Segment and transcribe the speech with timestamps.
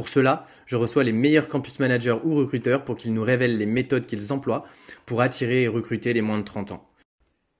[0.00, 3.66] Pour cela, je reçois les meilleurs campus managers ou recruteurs pour qu'ils nous révèlent les
[3.66, 4.64] méthodes qu'ils emploient
[5.04, 6.88] pour attirer et recruter les moins de 30 ans.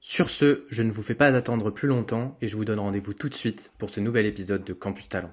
[0.00, 3.12] Sur ce, je ne vous fais pas attendre plus longtemps et je vous donne rendez-vous
[3.12, 5.32] tout de suite pour ce nouvel épisode de Campus Talent.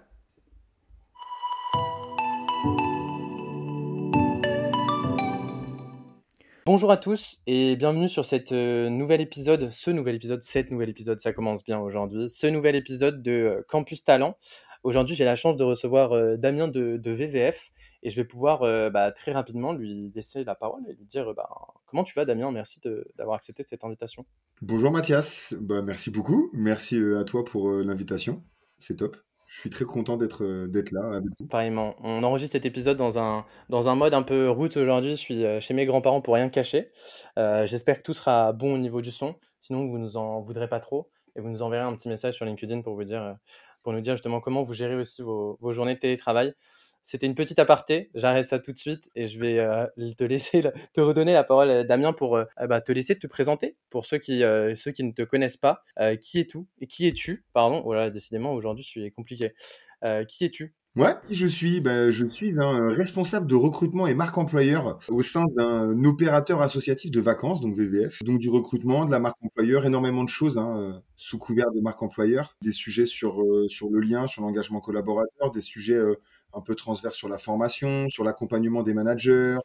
[6.65, 10.89] Bonjour à tous et bienvenue sur cette euh, nouvel épisode, ce nouvel épisode, cet nouvel
[10.89, 14.35] épisode, ça commence bien aujourd'hui, ce nouvel épisode de euh, Campus Talent.
[14.87, 17.71] Aujourd'hui, j'ai la chance de recevoir euh, Damien de, VVF
[18.03, 21.33] et je vais pouvoir euh, bah, très rapidement lui laisser la parole et lui dire
[21.33, 21.49] bah,
[21.87, 22.79] comment tu vas Damien, merci
[23.17, 24.25] d'avoir accepté cette invitation.
[24.61, 28.41] Bonjour Mathias, bah, merci beaucoup, merci euh, à toi pour l'invitation,
[28.79, 29.17] c'est top.
[29.47, 31.47] Je suis très content d'être là avec vous.
[31.47, 31.95] Pareillement.
[31.99, 35.11] On enregistre cet épisode dans un, dans un mode un peu route aujourd'hui.
[35.11, 36.91] Je suis chez mes grands-parents pour rien cacher.
[37.37, 39.35] J'espère que tout sera bon au niveau du son.
[39.61, 41.09] Sinon, vous nous en voudrez pas trop.
[41.37, 43.37] Et vous nous enverrez un petit message sur LinkedIn pour vous dire
[43.87, 46.53] pour nous dire justement comment vous gérez aussi vos, journées de télétravail.
[47.03, 50.61] C'était une petite aparté, j'arrête ça tout de suite et je vais euh, te laisser
[50.93, 54.17] te redonner la parole, euh, Damien, pour euh, bah, te laisser te présenter pour ceux
[54.17, 54.39] qui,
[54.75, 55.85] ceux qui ne te connaissent pas.
[56.19, 57.45] qui es-tu Qui es-tu?
[57.53, 59.53] Pardon, voilà, décidément aujourd'hui je suis compliqué.
[60.27, 60.75] qui es-tu?
[60.97, 65.45] Ouais, je suis, ben, je suis un responsable de recrutement et marque employeur au sein
[65.55, 68.23] d'un opérateur associatif de vacances, donc VVF.
[68.23, 71.81] Donc du recrutement, de la marque employeur, énormément de choses hein, euh, sous couvert de
[71.81, 76.15] marque employeur, des sujets sur euh, sur le lien, sur l'engagement collaborateur, des sujets euh,
[76.53, 79.57] un peu transverses sur la formation, sur l'accompagnement des managers,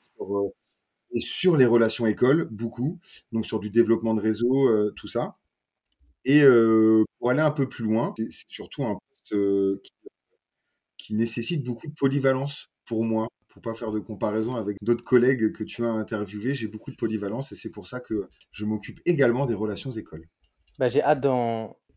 [1.14, 3.00] et sur les relations écoles, beaucoup.
[3.32, 5.36] Donc sur du développement de réseau, tout ça.
[6.26, 6.42] Et
[7.18, 8.98] pour aller un peu plus loin, c'est surtout un
[9.30, 9.92] poste qui
[11.02, 13.28] qui nécessite beaucoup de polyvalence pour moi.
[13.48, 16.96] Pour pas faire de comparaison avec d'autres collègues que tu as interviewés, j'ai beaucoup de
[16.96, 20.26] polyvalence et c'est pour ça que je m'occupe également des relations écoles.
[20.78, 21.26] Bah, j'ai hâte.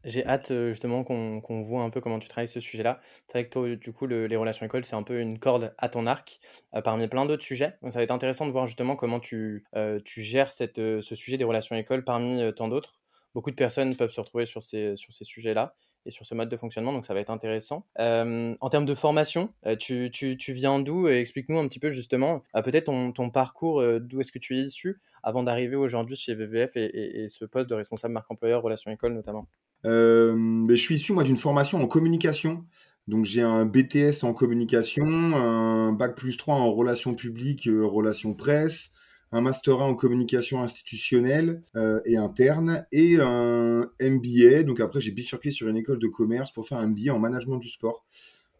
[0.04, 3.00] J'ai hâte euh, justement qu'on voit un peu comment tu travailles ce sujet-là.
[3.28, 5.90] C'est vrai que toi, du coup, les relations écoles, c'est un peu une corde à
[5.90, 6.40] ton arc
[6.76, 7.78] euh, parmi plein d'autres sujets.
[7.82, 11.16] Donc ça va être intéressant de voir justement comment tu, euh, tu gères cette, ce
[11.16, 13.00] sujet des relations écoles parmi tant d'autres.
[13.34, 15.74] Beaucoup de personnes peuvent se retrouver sur ces, sur ces sujets-là
[16.06, 17.86] et sur ce mode de fonctionnement, donc ça va être intéressant.
[18.00, 20.10] Euh, en termes de formation, euh, tu,
[20.50, 24.56] viens d'où Explique-nous un petit peu justement, euh, peut-être ton, parcours, d'où est-ce que tu
[24.56, 28.62] es issu avant d'arriver aujourd'hui chez VVF et, et, ce poste de responsable marque employeur,
[28.62, 29.48] relations école notamment
[29.84, 32.66] mais Je suis issu moi d'une formation en communication.
[33.08, 38.94] Donc j'ai un BTS en communication, un bac plus 3 en relations publiques, relations presse,
[39.31, 44.63] un master 1 en communication institutionnelle euh, et interne et un MBA.
[44.63, 47.58] Donc après, j'ai bifurqué sur une école de commerce pour faire un MBA en management
[47.58, 48.06] du sport.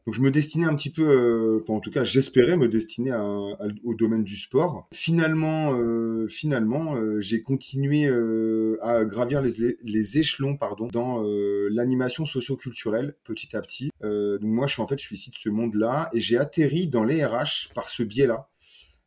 [0.06, 3.12] Donc je me destinais un petit peu, euh, en tout cas j'espérais me destiner
[3.84, 4.88] au domaine du sport.
[4.94, 8.08] Finalement, euh, finalement, j'ai continué
[8.84, 11.24] à gravir les, les, échelons, pardon, dans
[11.72, 13.90] l'animation socio-culturelle petit à petit.
[14.04, 16.88] donc moi, je suis en fait, je suis ici de ce monde-là et j'ai atterri
[16.88, 18.48] dans les RH par ce biais-là.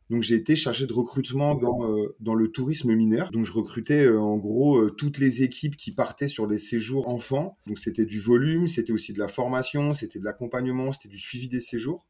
[0.09, 3.31] Donc j'ai été chargé de recrutement dans, euh, dans le tourisme mineur.
[3.31, 7.07] Donc je recrutais euh, en gros euh, toutes les équipes qui partaient sur les séjours
[7.09, 7.57] enfants.
[7.67, 11.47] Donc c'était du volume, c'était aussi de la formation, c'était de l'accompagnement, c'était du suivi
[11.47, 12.07] des séjours.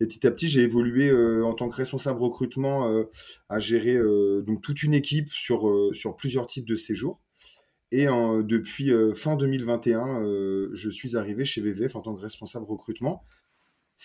[0.00, 1.12] Et petit à petit, j'ai évolué
[1.42, 3.06] en tant que responsable recrutement
[3.48, 3.96] à gérer
[4.44, 7.20] donc toute une équipe sur, sur plusieurs types de séjours.
[7.92, 10.24] Et depuis fin 2021,
[10.72, 13.22] je suis arrivé chez VVF en tant que responsable recrutement,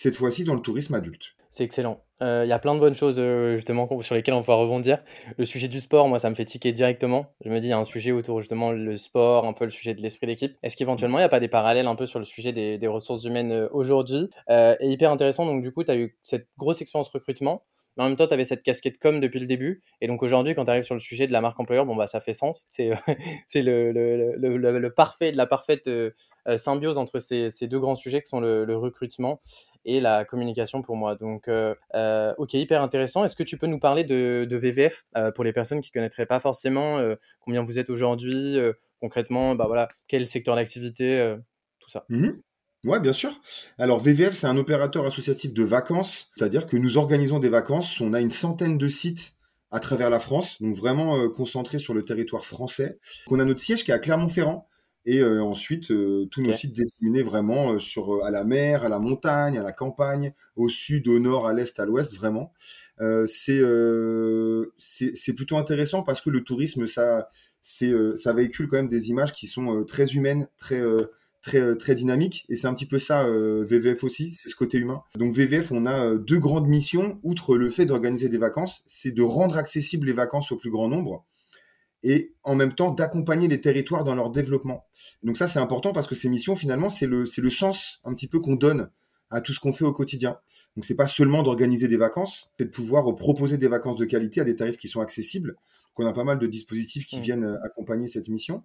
[0.00, 1.34] cette fois-ci dans le tourisme adulte.
[1.50, 2.02] C'est excellent.
[2.22, 5.02] Il euh, y a plein de bonnes choses euh, justement sur lesquelles on va rebondir.
[5.36, 7.34] Le sujet du sport, moi, ça me fait tiquer directement.
[7.44, 9.70] Je me dis, il y a un sujet autour justement le sport, un peu le
[9.70, 10.56] sujet de l'esprit d'équipe.
[10.62, 13.24] Est-ce qu'éventuellement, il n'y a pas des parallèles un peu sur le sujet des, ressources
[13.24, 14.30] humaines euh, aujourd'hui?
[14.48, 17.64] Et hyper intéressant, donc du coup, tu as eu cette grosse expérience recrutement,
[17.96, 19.82] mais en même temps, tu avais cette casquette com depuis le début.
[20.00, 22.06] Et donc aujourd'hui, quand tu arrives sur le sujet de la marque employeur, bon, bah,
[22.06, 22.64] ça fait sens.
[22.68, 22.90] C'est
[23.54, 25.90] le, parfait, la parfaite
[26.56, 29.40] symbiose entre ces, deux grands sujets qui sont le, recrutement
[29.84, 31.16] et la communication pour moi.
[31.16, 33.24] Donc, euh, euh, ok, hyper intéressant.
[33.24, 36.26] Est-ce que tu peux nous parler de, VVF euh, pour les personnes qui ne connaîtraient
[36.26, 36.98] pas forcément
[37.40, 38.58] combien vous êtes aujourd'hui,
[39.00, 41.36] concrètement, bah voilà, quel secteur d'activité,
[41.78, 42.04] tout ça?
[42.08, 42.30] Mmh
[42.84, 43.30] Oui, bien sûr.
[43.78, 48.00] Alors VVF, c'est un opérateur associatif de vacances, c'est-à-dire que nous organisons des vacances.
[48.00, 49.34] On a une centaine de sites
[49.70, 52.98] à travers la France, donc vraiment concentrés sur le territoire français.
[53.28, 54.68] On a notre siège qui est à Clermont-Ferrand,
[55.06, 55.88] Et ensuite,
[56.30, 60.34] tous nos sites disséminés vraiment sur, à la mer, à la montagne, à la campagne,
[60.56, 62.52] au sud, au nord, à l'est, à l'ouest, vraiment.
[63.26, 63.62] c'est
[64.78, 67.30] c'est plutôt intéressant parce que le tourisme, ça,
[67.62, 70.82] ça véhicule quand même des images qui sont très humaines, très
[71.42, 75.02] très très dynamiques et c'est un petit peu ça VVF aussi, c'est ce côté humain.
[75.16, 79.22] Donc VVF, on a deux grandes missions outre le fait d'organiser des vacances, c'est de
[79.22, 81.24] rendre accessibles les vacances au plus grand nombre
[82.02, 84.86] et en même temps d'accompagner les territoires dans leur développement.
[85.22, 88.14] Donc ça, c'est important parce que ces missions, finalement, c'est le, c'est le sens un
[88.14, 88.90] petit peu qu'on donne
[89.30, 90.38] à tout ce qu'on fait au quotidien.
[90.76, 94.40] Donc c'est pas seulement d'organiser des vacances, c'est de pouvoir proposer des vacances de qualité
[94.40, 95.50] à des tarifs qui sont accessibles.
[95.50, 97.22] Donc on a pas mal de dispositifs qui mmh.
[97.22, 98.64] viennent euh, accompagner cette mission.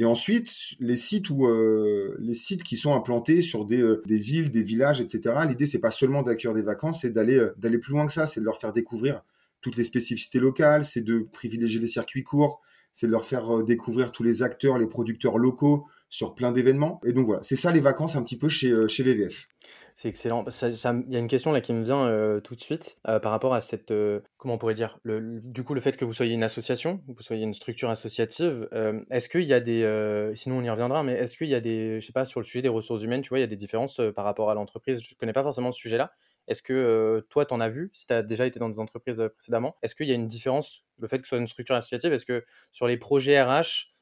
[0.00, 4.20] Et ensuite, les sites où euh, les sites qui sont implantés sur des, euh, des
[4.20, 5.34] villes, des villages, etc.
[5.48, 8.40] L'idée c'est pas seulement d'accueillir des vacances, c'est d'aller d'aller plus loin que ça, c'est
[8.40, 9.22] de leur faire découvrir
[9.60, 12.60] toutes les spécificités locales, c'est de privilégier les circuits courts,
[12.92, 17.00] c'est de leur faire euh, découvrir tous les acteurs, les producteurs locaux sur plein d'événements.
[17.04, 19.48] Et donc voilà, c'est ça les vacances un petit peu chez, euh, chez VVF.
[19.94, 20.44] C'est excellent.
[20.62, 23.52] Il y a une question là qui me vient euh, tout de suite par rapport
[23.52, 23.92] à cette,
[24.36, 27.20] comment on pourrait dire, le, du coup le fait que vous soyez une association, vous
[27.20, 28.68] soyez une structure associative.
[29.10, 31.98] est-ce qu'il y a des, sinon on y reviendra, mais est-ce qu'il y a des,
[31.98, 33.56] je sais pas, sur le sujet des ressources humaines, tu vois, il y a des
[33.56, 35.02] différences par rapport à l'entreprise?
[35.02, 36.12] Je connais pas forcément ce sujet-là.
[36.48, 39.22] Est-ce que toi, tu en as vu, si tu as déjà été dans des entreprises
[39.36, 42.12] précédemment Est-ce qu'il y a une différence, le fait que ce soit une structure associative?
[42.12, 43.92] Est-ce que sur les projets RH,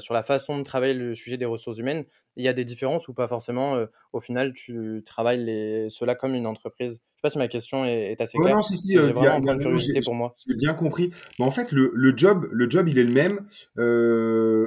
[0.00, 2.04] sur la façon de travailler le sujet des ressources humaines,
[2.36, 5.88] il y a des différences ou pas forcément Au final, tu travailles les...
[5.88, 6.94] cela comme une entreprise?
[6.94, 8.56] Je ne sais pas si ma question est, assez claire.
[8.56, 10.34] non, si, si, c'est vraiment un curiosité pour moi.
[10.46, 11.10] J'ai bien compris.
[11.38, 13.46] Mais en fait, le, le, job, le job, il est le même.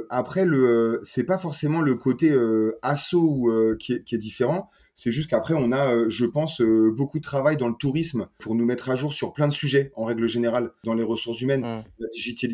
[0.10, 2.34] après, le, c'est pas forcément le côté
[2.82, 4.70] assaut qui est, qui, est, différent.
[5.00, 8.28] C'est juste qu'après, on a, euh, je pense, euh, beaucoup de travail dans le tourisme
[8.38, 11.40] pour nous mettre à jour sur plein de sujets, en règle générale, dans les ressources
[11.40, 11.62] humaines.
[11.62, 11.84] Mmh.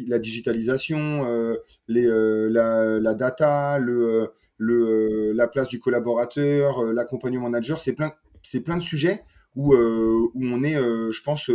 [0.07, 1.55] La, digitalisation, euh,
[1.87, 8.13] les, la, data, le, le, la place du collaborateur, l'accompagnement manager, c'est plein,
[8.43, 9.23] c'est plein de sujets
[9.55, 11.49] où, où on est, je pense,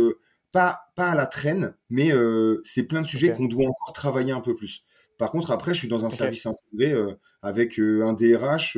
[0.51, 2.11] pas, pas à la traîne, mais
[2.65, 4.83] c'est plein de sujets qu'on doit encore travailler un peu plus.
[5.17, 7.01] Par contre, après, je suis dans un service intégré
[7.41, 8.77] avec un DRH,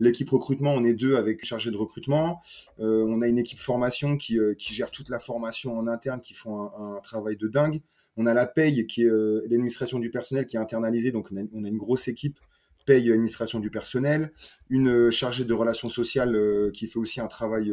[0.00, 2.40] L'équipe recrutement, on est deux avec chargé de recrutement.
[2.80, 6.20] Euh, on a une équipe formation qui, euh, qui, gère toute la formation en interne,
[6.20, 7.82] qui font un, travail de dingue.
[8.16, 11.12] On a la paye, qui est euh, l'administration du personnel, qui est internalisée.
[11.12, 12.38] Donc, on a, une grosse équipe
[12.84, 14.32] paye administration du personnel.
[14.70, 16.36] Une chargée de relations sociales
[16.72, 17.72] qui fait aussi un travail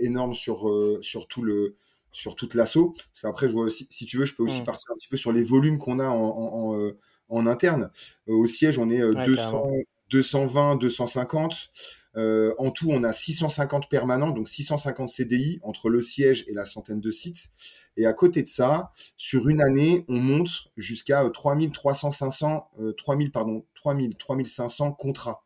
[0.00, 0.68] énorme sur,
[1.02, 1.76] sur tout le
[2.10, 2.96] sur toute l'assaut.
[2.96, 4.64] Parce qu'après, si, si, tu veux, je peux aussi mmh.
[4.64, 6.92] partir un petit peu sur les volumes qu'on a en, en,
[7.28, 7.90] en interne.
[8.26, 9.70] au siège, on est 200,
[10.10, 11.70] 220, 250.
[12.16, 16.66] Euh, en tout, on a 650 permanents, donc 650 CDI entre le siège et la
[16.66, 17.48] centaine de sites.
[17.96, 23.64] Et à côté de ça, sur une année, on monte jusqu'à 3300, 500, 3000, pardon,
[23.74, 25.44] 3000, 3500 contrats.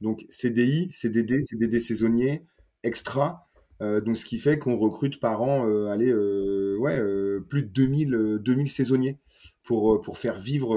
[0.00, 2.44] Donc CDI, CDD, CDD saisonnier,
[2.82, 3.48] extra.
[3.80, 7.00] Euh, donc ce qui fait qu'on recrute par an, euh, allez, ouais,
[7.48, 9.18] plus de 2000, 2000 saisonniers
[9.64, 10.76] pour, pour faire vivre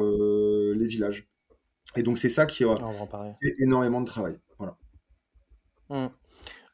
[0.73, 1.27] les villages.
[1.95, 2.75] Et donc, c'est ça qui a
[3.41, 4.37] fait énormément de travail.
[4.57, 4.77] Voilà.
[5.89, 6.07] Mmh.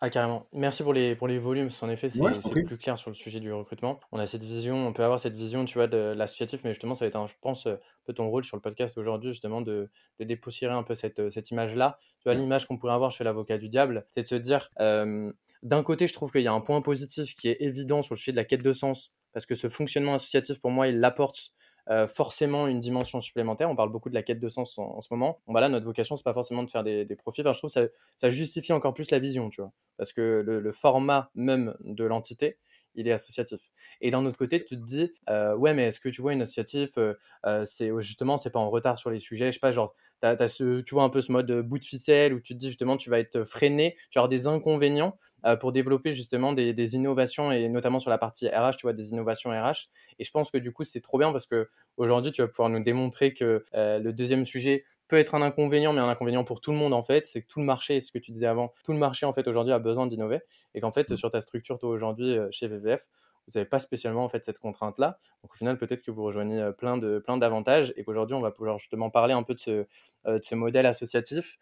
[0.04, 0.48] Ah, carrément.
[0.52, 3.54] Merci pour les, pour les volumes, en effet, c'est plus clair sur le sujet du
[3.54, 4.00] recrutement.
[4.12, 6.96] On a cette vision, on peut avoir cette vision, tu vois, de l'associatif, mais justement,
[6.96, 9.92] ça va être, je pense, un peu ton rôle sur le podcast aujourd'hui, justement, de,
[10.20, 12.00] de dépoussiérer un peu cette, cette image-là.
[12.18, 14.72] Tu vois, l'image qu'on pourrait avoir, je fais l'avocat du diable, c'est de se dire,
[14.80, 18.18] d'un côté, je trouve qu'il y a un point positif qui est évident sur le
[18.18, 21.52] sujet de la quête de sens, parce que ce fonctionnement associatif, pour moi, il l'apporte
[21.90, 23.70] euh, forcément une dimension supplémentaire.
[23.70, 25.40] On parle beaucoup de la quête de sens en, ce moment.
[25.48, 27.42] Bon, bah là, notre vocation, c'est pas forcément de faire des, profits.
[27.42, 29.72] Enfin, je trouve que ça, ça, justifie encore plus la vision, tu vois.
[29.98, 32.58] Parce que le format même de l'entité,
[32.96, 33.72] il est associatif.
[34.02, 36.42] Et d'un autre côté, tu te dis, euh, ouais, mais est-ce que tu vois une
[36.42, 37.14] associatif, euh,
[37.46, 40.48] euh, c'est justement, c'est pas en retard sur les sujets, je sais pas, genre, as,
[40.48, 42.98] ce, tu vois un peu ce mode bout de ficelle où tu te dis justement,
[42.98, 45.18] tu vas être freiné, tu vas avoir des inconvénients
[45.60, 49.10] pour développer justement des, des, innovations et notamment sur la partie RH, tu vois, des
[49.10, 49.90] innovations RH.
[50.20, 52.70] Et je pense que du coup, c'est trop bien parce que aujourd'hui, tu vas pouvoir
[52.70, 56.72] nous démontrer que le deuxième sujet, peut être un inconvénient, mais un inconvénient pour tout
[56.72, 58.94] le monde en fait, c'est que tout le marché, ce que tu disais avant, tout
[58.94, 60.40] le marché en fait aujourd'hui a besoin d'innover
[60.74, 61.18] et qu'en fait mmh.
[61.18, 63.08] sur ta structure toi aujourd'hui euh, chez VVF,
[63.48, 65.20] vous n'avez pas spécialement en fait cette contrainte là.
[65.44, 68.42] Donc au final peut-être que vous rejoignez euh, plein de plein d'avantages et qu'aujourd'hui on
[68.42, 69.86] va pouvoir justement parler un peu de ce,
[70.28, 71.58] euh, de ce modèle associatif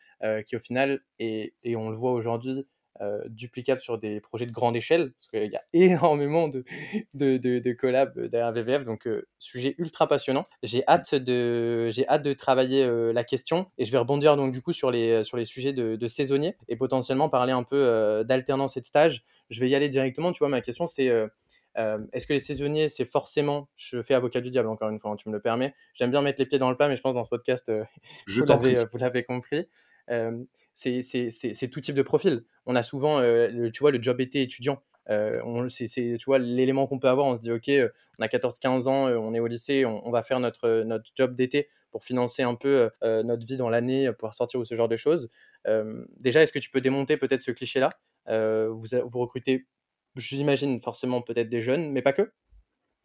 [0.46, 2.68] qui au final et on le voit aujourd'hui
[3.02, 6.66] euh, duplicable sur des projets de grande échelle, parce qu'il y a énormément de,
[7.14, 10.44] de, de, collabs derrière VVF, donc euh, sujet ultra passionnant.
[10.64, 14.52] J'ai hâte de, j'ai hâte de travailler euh, la question et je vais rebondir donc
[14.52, 18.24] du coup sur les, sur les sujets de, de saisonniers et potentiellement parler un peu
[18.26, 19.24] d'alternance et de stage.
[19.50, 21.10] Je vais y aller directement, tu vois, ma question c'est
[21.76, 25.16] Est-ce que les saisonniers, c'est forcément, je fais avocat du diable encore une fois, hein,
[25.16, 25.74] tu me le permets.
[25.94, 27.72] J'aime bien mettre les pieds dans le plat, mais je pense dans ce podcast,
[28.28, 29.68] vous l'avez compris.
[30.76, 32.44] c'est tout type de profil.
[32.66, 34.82] On a souvent, tu vois, le job été étudiant.
[35.08, 37.70] c'est, tu vois, l'élément qu'on peut avoir, on se dit, OK,
[38.18, 41.70] on a 14-15 ans, on est au lycée, on, va faire notre, notre job d'été
[41.92, 45.30] pour financer un peu notre vie dans l'année, pouvoir sortir ou ce genre de choses.
[46.18, 47.90] déjà, est-ce que tu peux démonter peut-être ce cliché-là?
[48.28, 49.66] Vous, vous recrutez
[50.20, 52.32] j'imagine forcément peut-être des jeunes, mais pas que,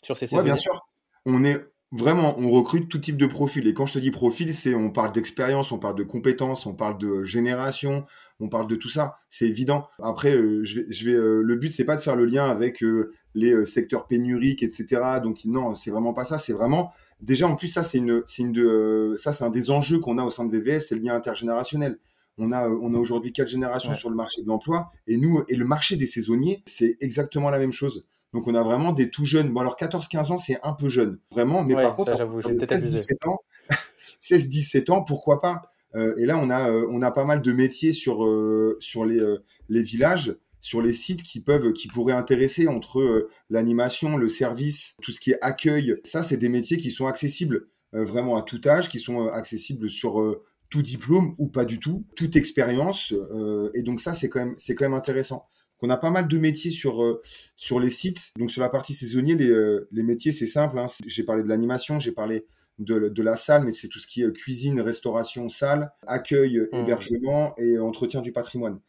[0.02, 0.42] sur ces saisons.
[0.42, 0.86] bien sûr.
[1.26, 1.58] On est
[1.92, 3.66] vraiment, on recrute tout type de profil.
[3.68, 6.74] Et quand je te dis profil, c'est on parle d'expérience, on parle de compétences, on
[6.74, 8.04] parle de génération,
[8.40, 9.14] on parle de tout ça.
[9.30, 9.88] C'est évident.
[10.02, 12.48] Après, euh, je vais, je vais euh, le but c'est pas de faire le lien
[12.50, 15.00] avec euh, les secteurs pénuriques, etc.
[15.22, 16.38] Donc non, c'est vraiment pas ça.
[16.38, 19.70] C'est vraiment déjà en plus ça c'est une, c'est une de, ça c'est un des
[19.70, 21.98] enjeux qu'on a au sein de VVS, c'est le lien intergénérationnel.
[22.38, 25.54] On a, on a aujourd'hui quatre générations sur le marché de l'emploi et nous, et
[25.54, 28.06] le marché des saisonniers, c'est exactement la même chose.
[28.32, 29.50] Donc on a vraiment des tout jeunes.
[29.50, 33.38] Bon alors 14-15 ans, c'est un peu jeune, vraiment, mais par contre, 16-17 ans,
[34.20, 35.62] 16-17 ans, pourquoi pas?
[35.94, 39.04] Euh, Et là, on a, euh, on a pas mal de métiers sur, euh, sur
[39.04, 39.20] les,
[39.68, 45.12] les villages sur les sites qui peuvent, qui pourraient intéresser entre l'animation, le service, tout
[45.12, 45.96] ce qui est accueil.
[46.04, 50.40] Ça, c'est des métiers qui sont accessibles vraiment à tout âge, qui sont accessibles sur
[50.74, 53.12] tout diplôme ou pas du tout, toute expérience.
[53.12, 55.46] Euh, et donc ça, c'est quand même, c'est quand même intéressant.
[55.82, 57.22] On a pas mal de métiers sur, euh,
[57.54, 58.32] sur les sites.
[58.36, 60.76] Donc sur la partie saisonnier, les, euh, les métiers, c'est simple.
[60.80, 60.86] Hein.
[61.06, 62.44] J'ai parlé de l'animation, j'ai parlé
[62.80, 66.76] de, de, la salle, mais c'est tout ce qui est cuisine, restauration, salle, accueil, mmh.
[66.76, 68.80] hébergement et entretien du patrimoine.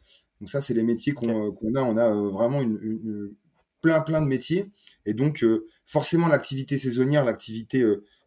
[0.42, 1.84] Donc ça, c'est les métiers qu'on a.
[1.84, 3.36] On a vraiment une,
[3.82, 4.72] plein, plein de métiers.
[5.06, 5.46] Et donc,
[5.86, 7.86] forcément, l'activité saisonnière, l'activité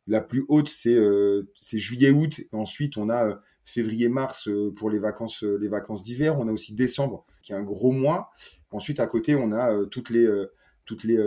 [0.09, 2.41] la plus haute, c'est euh, juillet-août.
[2.53, 3.35] Ensuite, on a euh,
[3.65, 6.38] février-mars euh, pour les vacances, les vacances d'hiver.
[6.41, 8.31] On a aussi décembre, qui est un gros mois.
[8.71, 10.27] Ensuite, à côté, on a toutes les
[10.85, 11.19] toutes les,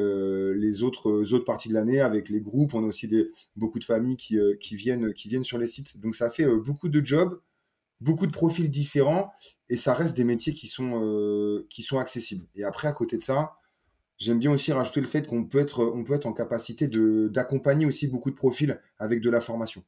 [0.55, 2.73] les autres, autres parties de l'année avec les groupes.
[2.73, 3.07] On a aussi
[3.55, 5.99] beaucoup de familles qui, qui, viennent, qui viennent sur les sites.
[5.99, 7.39] Donc ça fait beaucoup de jobs,
[7.99, 9.31] beaucoup de profils différents
[9.69, 12.47] et ça reste des métiers qui sont, qui sont accessibles.
[12.55, 13.51] Et après, à côté de ça,
[14.21, 17.87] J'aime bien aussi rajouter le fait qu'on peut être, on peut être en capacité d'accompagner
[17.87, 19.83] aussi beaucoup de profils avec de la formation.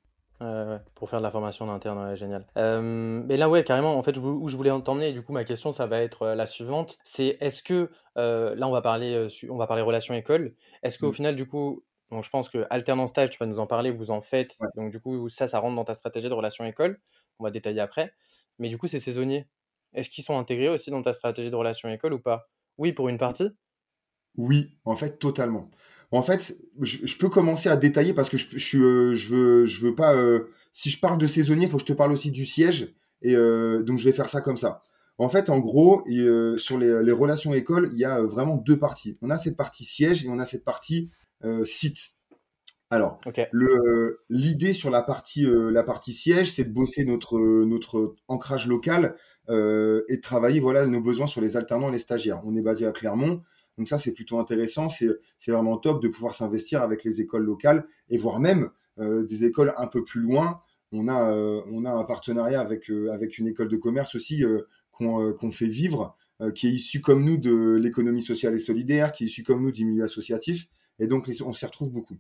[0.96, 2.48] pour faire de la formation d'interne, génial.
[2.58, 5.72] Euh, mais là, ouais, carrément, en fait, où je voulais t'emmener, du coup, ma question,
[5.72, 6.98] ça va être euh, la suivante.
[7.04, 10.56] C'est est-ce que, euh, là, on va parler, on va parler relations école.
[10.82, 11.14] Est-ce qu'au mmh.
[11.14, 14.22] final, du coup, je pense que alternance stage, tu vas nous en parler, vous en
[14.22, 14.58] faites.
[14.76, 17.00] Donc, du coup, ça, ça rentre dans ta stratégie de relations école.
[17.38, 18.16] On va détailler après.
[18.58, 19.48] Mais du coup, ces saisonniers,
[19.94, 22.50] est-ce qu'ils sont intégrés aussi dans ta stratégie de relations école ou pas?
[22.80, 23.56] Oui, pour une partie,
[24.38, 25.70] oui, en fait, totalement.
[26.14, 29.82] En fait, je, peux commencer à détailler parce que je, je, euh, je veux, je
[29.82, 30.14] veux pas.
[30.14, 32.94] Euh, si je parle de saisonnier, il faut que je te parle aussi du siège.
[33.24, 34.84] Et euh, donc, je vais faire ça comme ça.
[35.18, 36.04] En fait, en gros,
[36.58, 39.18] sur les, relations écoles, il y a vraiment deux parties.
[39.22, 41.12] On a cette partie siège et on a cette partie
[41.64, 41.98] site.
[42.90, 43.20] Alors,
[44.30, 49.16] l'idée sur la partie, la partie siège, c'est de bosser notre, notre ancrage local
[49.50, 52.42] et de travailler voilà, nos besoins sur les alternants et les stagiaires.
[52.44, 53.44] On est basé à Clermont.
[53.78, 54.88] Donc ça, c'est plutôt intéressant.
[54.90, 59.46] C'est vraiment top de pouvoir s'investir avec les écoles locales et voire même euh, des
[59.46, 60.62] écoles un peu plus loin.
[60.92, 64.44] On a, euh, on a un partenariat avec, euh, avec une école de commerce aussi
[64.92, 66.16] qu'on fait vivre,
[66.54, 69.72] qui est issue comme nous de l'économie sociale et solidaire, qui est issue comme nous
[69.72, 70.68] du milieu associatif.
[71.00, 72.18] Et donc, on s'y retrouve beaucoup.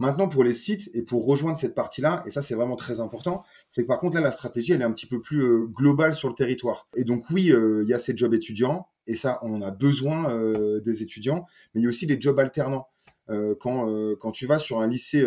[0.00, 3.42] Maintenant, pour les sites et pour rejoindre cette partie-là, et ça c'est vraiment très important,
[3.68, 6.28] c'est que par contre là, la stratégie, elle est un petit peu plus globale sur
[6.28, 6.88] le territoire.
[6.96, 10.80] Et donc oui, il y a ces jobs étudiants, et ça, on a besoin euh,
[10.80, 12.88] des étudiants, mais il y a aussi les jobs alternants.
[13.30, 15.26] Euh, quand, euh, quand tu vas sur un lycée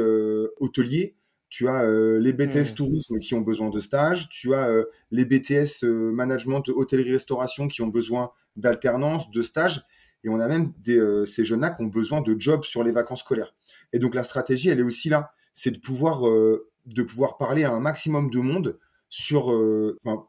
[0.60, 1.16] hôtelier,
[1.50, 1.84] tu as
[2.18, 2.76] les BTS mmh.
[2.76, 4.72] tourisme qui ont besoin de stage, tu as
[5.10, 9.82] les BTS management hôtellerie-restauration qui ont besoin d'alternance, de stage,
[10.24, 13.20] et on a même des, ces jeunes-là qui ont besoin de jobs sur les vacances
[13.20, 13.54] scolaires.
[13.92, 17.72] Et donc la stratégie, elle est aussi là, c'est de pouvoir, de pouvoir parler à
[17.72, 19.48] un maximum de monde sur,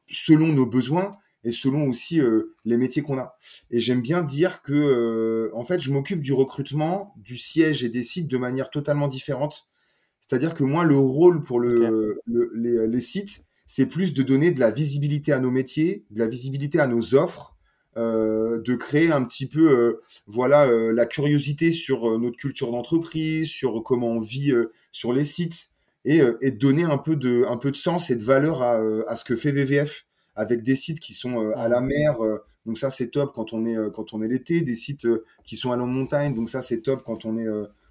[0.09, 3.37] selon nos besoins, et selon aussi euh, les métiers qu'on a.
[3.70, 7.88] Et j'aime bien dire que, euh, en fait, je m'occupe du recrutement, du siège et
[7.88, 9.68] des sites de manière totalement différente.
[10.20, 14.70] C'est-à-dire que moi, le rôle pour le, les, sites, c'est plus de donner de la
[14.70, 17.56] visibilité à nos métiers, de la visibilité à nos offres,
[17.99, 24.12] euh, de créer un petit peu, voilà, la curiosité sur notre culture d'entreprise, sur comment
[24.12, 24.54] on vit
[24.92, 25.72] sur les sites,
[26.04, 29.16] et, et, donner un peu de, un peu de sens et de valeur à, à
[29.16, 32.22] ce que fait VVF avec des sites qui sont euh, à la mer.
[32.22, 34.62] Euh, donc ça, c'est top quand on est, euh, quand on est l'été.
[34.62, 35.06] Des sites
[35.44, 36.34] qui sont à la montagne.
[36.34, 37.48] Donc ça, c'est top quand on est,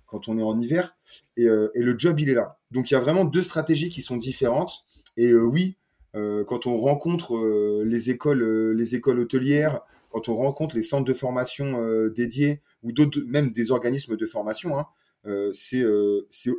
[0.08, 0.96] quand on est en hiver.
[1.38, 2.58] Et, et, le job, il est là.
[2.72, 4.86] Donc il y a vraiment deux stratégies qui sont différentes.
[5.18, 5.76] Et oui,
[6.14, 11.78] quand on rencontre les écoles, les écoles hôtelières, quand on rencontre les centres de formation
[12.10, 14.88] dédiés ou d'autres, même des organismes de formation, hein,
[15.52, 15.84] c'est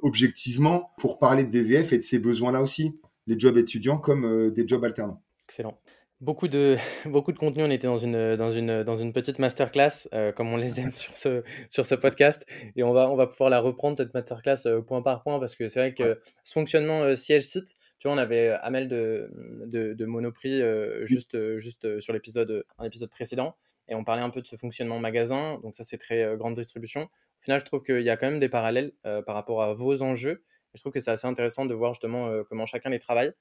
[0.03, 4.51] objectivement pour parler de VVF et de ses besoins là aussi, les jobs étudiants comme
[4.51, 5.23] des jobs alternants.
[5.53, 5.79] Excellent.
[6.23, 7.63] Beaucoup de, beaucoup de contenu.
[7.63, 10.93] On était dans une, dans une, dans une petite masterclass, euh, comme on les aime
[10.95, 12.47] sur ce, sur ce podcast.
[12.75, 15.55] Et on va, on va pouvoir la reprendre, cette masterclass, euh, point par point, parce
[15.55, 19.31] que c'est vrai que ce fonctionnement euh, siège-site, tu vois, on avait Amel de,
[19.67, 20.63] de, de Monoprix
[21.03, 23.55] juste, juste sur l'épisode, un épisode précédent.
[23.89, 25.61] Et on parlait un peu de ce fonctionnement magasin.
[25.63, 27.03] Donc, ça, c'est très grande distribution.
[27.03, 30.03] Au final, je trouve qu'il y a quand même des parallèles par rapport à vos
[30.03, 30.43] enjeux.
[30.75, 33.33] Et je trouve que c'est assez intéressant de voir justement comment chacun les travaille.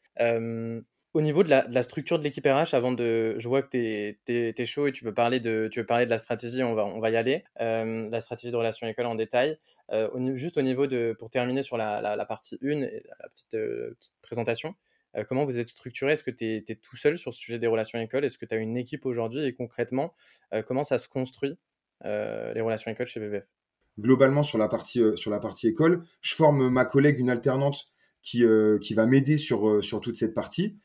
[1.14, 4.66] Au niveau de la, structure de l'équipe RH, avant de, je vois que tu es,
[4.66, 7.02] chaud et tu veux parler de, tu veux parler de la stratégie, on va, on
[7.02, 7.44] va y aller.
[7.60, 9.58] Euh, la stratégie de relation école en détail.
[9.92, 14.74] Euh, juste au niveau de, pour terminer sur la, partie 1, la petite, euh, présentation,
[15.28, 16.14] comment vous êtes structuré?
[16.14, 18.24] Est-ce que tu es, tout seul sur ce sujet des relations écoles?
[18.24, 19.44] Est-ce que tu as une équipe aujourd'hui?
[19.44, 20.14] Et concrètement,
[20.66, 21.58] comment ça se construit,
[22.06, 23.44] les relations écoles chez VVF
[24.00, 27.91] Globalement, sur la, partie, sur la partie école, je forme ma collègue, une alternante,
[28.22, 30.78] qui, euh, qui va m'aider sur, euh, sur toute cette partie.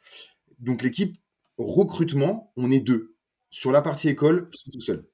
[0.58, 1.16] Donc l'équipe
[1.58, 3.14] recrutement, on est deux.
[3.50, 5.06] Sur la partie école, je suis tout seul.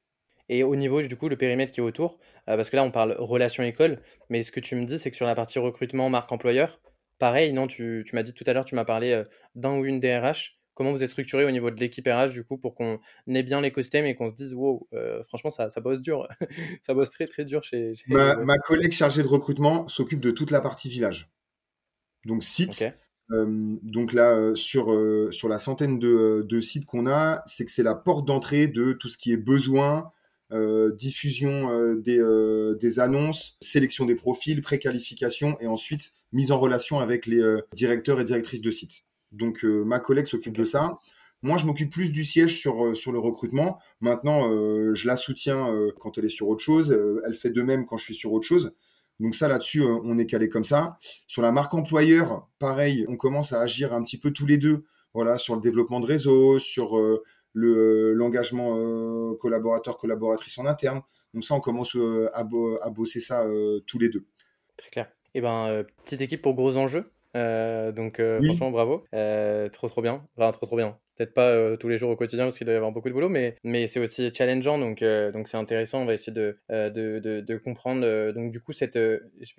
[0.49, 2.91] Et au niveau du coup le périmètre qui est autour, euh, parce que là on
[2.91, 6.11] parle relation école, mais ce que tu me dis c'est que sur la partie recrutement
[6.11, 6.81] marque employeur,
[7.19, 9.23] pareil, non, tu, tu m'as dit tout à l'heure, tu m'as parlé
[9.55, 10.59] d'un ou une DRH.
[10.75, 12.99] Comment vous êtes structuré au niveau de l'équipe RH du coup pour qu'on
[13.29, 14.89] ait bien l'écosystème et qu'on se dise wow,
[15.29, 16.27] franchement ça, ça bosse dur,
[16.83, 17.93] ça bosse très très dur chez.
[18.09, 21.31] ma, ma, collègue chargée de recrutement s'occupe de toute la partie village
[22.25, 22.85] donc site.
[23.33, 27.65] Euh, donc là, euh, sur, euh, sur la centaine de, de sites qu'on a, c'est
[27.65, 30.11] que c'est la porte d'entrée de tout ce qui est besoin,
[30.99, 32.23] diffusion des,
[32.79, 38.27] des, annonces, sélection des profils, préqualification et ensuite mise en relation avec les directeurs et
[38.27, 39.05] directrices de sites.
[39.31, 40.99] Donc ma collègue s'occupe de ça.
[41.41, 43.79] Moi, je m'occupe plus du siège sur, sur le recrutement.
[44.03, 44.47] Maintenant,
[44.93, 46.95] je la soutiens quand elle est sur autre chose.
[47.25, 48.77] elle fait de même quand je suis sur autre chose.
[49.23, 50.99] Donc ça, là-dessus, euh, on est calé comme ça.
[51.29, 54.85] Sur la marque employeur, pareil, on commence à agir un petit peu tous les deux.
[55.15, 58.75] Voilà, sur le développement de réseau, sur euh, le euh, l'engagement
[59.37, 61.03] collaborateur collaboratrice en interne.
[61.35, 61.97] Donc ça, on commence
[62.35, 62.45] à,
[62.91, 63.47] bosser ça
[63.87, 64.27] tous les deux.
[64.77, 65.07] Très clair.
[65.35, 67.11] Et eh ben, petite équipe pour gros enjeux.
[67.35, 69.05] donc franchement, bravo.
[69.73, 70.27] trop trop bien.
[70.37, 72.75] Enfin, trop trop bien peut-être pas euh, tous les jours au quotidien parce qu'il doit
[72.75, 76.03] y avoir beaucoup de boulot, mais, mais c'est aussi challengeant, donc euh, donc c'est intéressant.
[76.03, 78.33] On va essayer de, euh, de, de, comprendre.
[78.33, 78.99] donc du coup, cette,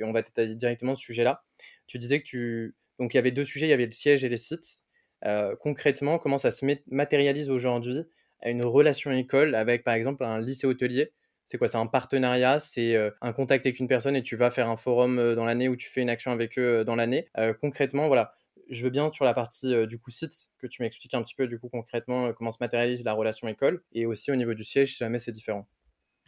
[0.01, 1.43] on va t'étaler directement ce sujet-là.
[1.87, 4.23] Tu disais que tu, donc il y avait deux sujets, il y avait le siège
[4.23, 4.81] et les sites.
[5.59, 8.03] concrètement, comment ça se matérialise aujourd'hui
[8.41, 11.11] à une relation école avec, par exemple, un lycée hôtelier?
[11.45, 11.67] C'est quoi?
[11.67, 15.35] C'est un partenariat, c'est un contact avec une personne et tu vas faire un forum
[15.35, 17.27] dans l'année ou tu fais une action avec eux dans l'année?
[17.61, 18.33] concrètement, voilà,
[18.69, 21.36] je veux bien sur la partie euh, du coup site que tu m'expliques un petit
[21.36, 24.54] peu du coup concrètement euh, comment se matérialise la relation école et aussi au niveau
[24.54, 25.67] du siège si jamais c'est différent.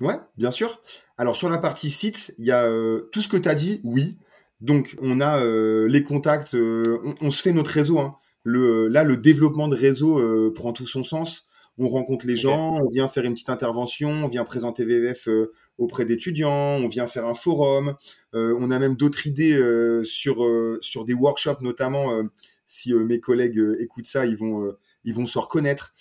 [0.01, 0.81] Ouais, bien sûr.
[1.17, 3.79] Alors sur la partie site, il y a euh, tout ce que tu as dit,
[3.83, 4.17] oui.
[4.61, 5.43] Donc on a
[5.85, 7.99] les contacts, on, se fait notre réseau.
[7.99, 8.15] Hein.
[8.45, 11.45] Là, le développement de réseau prend tout son sens
[11.77, 15.51] on rencontre les gens, on vient faire une petite intervention, on vient présenter VVF euh,
[15.77, 17.95] auprès d'étudiants, on vient faire un forum.
[18.33, 20.45] Euh, on a même d'autres idées euh, sur
[20.81, 22.21] sur des workshops, notamment
[22.65, 25.93] si mes collègues écoutent ça, ils vont ils vont se reconnaître.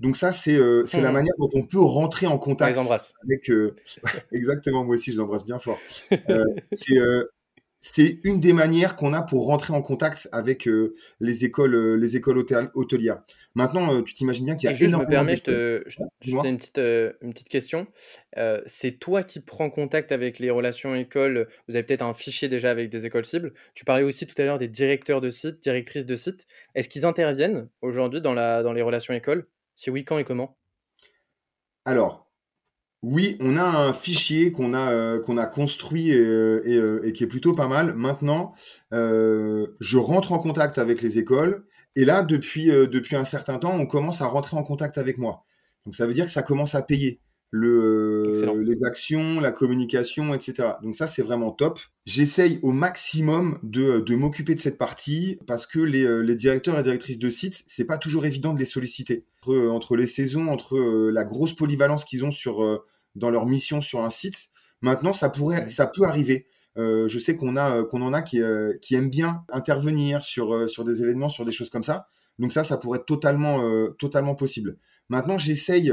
[0.00, 1.12] Donc ça, c'est la hmm.
[1.12, 3.50] manière dont on peut rentrer en contact avec.
[4.32, 5.78] exactement, moi aussi, je les embrasse bien fort.
[6.72, 6.98] c'est
[7.84, 11.96] c'est une des manières qu'on a pour rentrer en contact avec euh, les écoles, euh,
[11.96, 12.38] les écoles
[12.74, 13.22] hôtelières.
[13.56, 15.00] Maintenant, euh, tu t'imagines bien qu'il y a énormément.
[15.00, 15.98] Je me permets, je te, je,
[16.30, 17.88] une petite, une petite question.
[18.66, 21.48] c'est toi qui prends contact avec les relations écoles.
[21.66, 23.52] Vous avez peut-être un fichier déjà avec des écoles cibles.
[23.74, 26.46] Tu parlais aussi tout à l'heure des directeurs de sites, directrices de sites.
[26.76, 29.48] Est-ce qu'ils interviennent aujourd'hui dans la, dans les relations écoles?
[29.74, 30.56] Si oui, quand et comment?
[31.84, 32.21] Alors,
[33.02, 37.24] oui, on a un fichier qu'on a, euh, qu'on a construit euh, euh, et, qui
[37.24, 37.94] est plutôt pas mal.
[37.94, 38.54] Maintenant,
[38.92, 41.64] je rentre en contact avec les écoles
[41.96, 45.44] et là, depuis, depuis un certain temps, on commence à rentrer en contact avec moi.
[45.84, 48.32] Donc ça veut dire que ça commence à payer le,
[48.64, 50.68] les actions, la communication, etc.
[50.82, 51.80] Donc ça, c'est vraiment top.
[52.06, 56.82] J'essaye au maximum de, de m'occuper de cette partie parce que les, les, directeurs et
[56.82, 59.26] directrices de sites, c'est pas toujours évident de les solliciter.
[59.42, 60.78] Entre, entre les saisons, entre
[61.10, 62.82] la grosse polyvalence qu'ils ont sur
[63.14, 64.50] dans leur mission sur un site.
[64.80, 66.46] Maintenant, ça pourrait, ça peut arriver.
[66.78, 70.54] Euh, je sais qu'on a, qu'on en a qui, euh, qui aiment bien intervenir sur,
[70.54, 72.08] euh, sur des événements, sur des choses comme ça.
[72.38, 73.62] Donc ça, ça pourrait être totalement,
[73.98, 74.78] totalement possible.
[75.10, 75.92] Maintenant, j'essaye,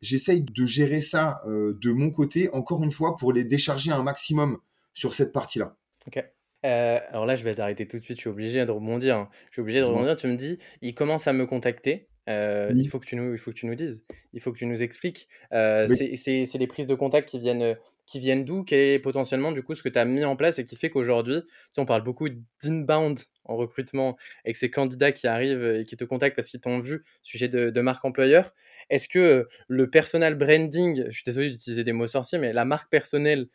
[0.00, 4.58] j'essaye de gérer ça de mon côté, encore une fois, pour les décharger un maximum
[4.94, 5.76] sur cette partie-là.
[6.06, 6.24] Ok.
[6.62, 8.18] alors là, je vais t'arrêter tout de suite.
[8.18, 9.16] Je suis obligé de rebondir.
[9.16, 9.28] Hein.
[9.48, 10.14] Je suis obligé de rebondir.
[10.14, 12.08] Tu me dis, il commence à me contacter.
[12.26, 14.02] Il, faut que tu nous, il faut que tu nous dises,
[14.32, 15.28] il faut que tu nous expliques.
[15.50, 18.64] c'est les prises de contact qui viennent, qui viennent d'où?
[18.64, 20.90] Quel est potentiellement du coup ce que tu as mis en place et qui fait
[20.90, 21.42] qu'aujourd'hui,
[21.78, 22.28] on parle beaucoup
[22.62, 26.80] d'inbound en recrutement avec ces candidats qui arrivent et qui te contactent parce qu'ils t'ont
[26.80, 28.52] vu, sujet de, de marque employeur.
[28.90, 32.90] Est-ce que le personal branding, je suis désolé d'utiliser des mots sorciers, mais la marque
[32.90, 33.48] personnelle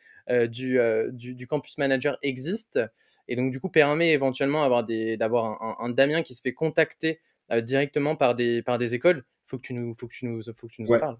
[0.49, 0.79] du,
[1.11, 2.79] du, campus manager existe?
[3.27, 4.67] Et donc du coup permet éventuellement
[5.17, 7.19] d'avoir un, un, Damien qui se fait contacter
[7.63, 9.25] directement par des, par des écoles.
[9.45, 11.17] Il faut que tu nous, faut que tu nous, faut que tu nous en parles.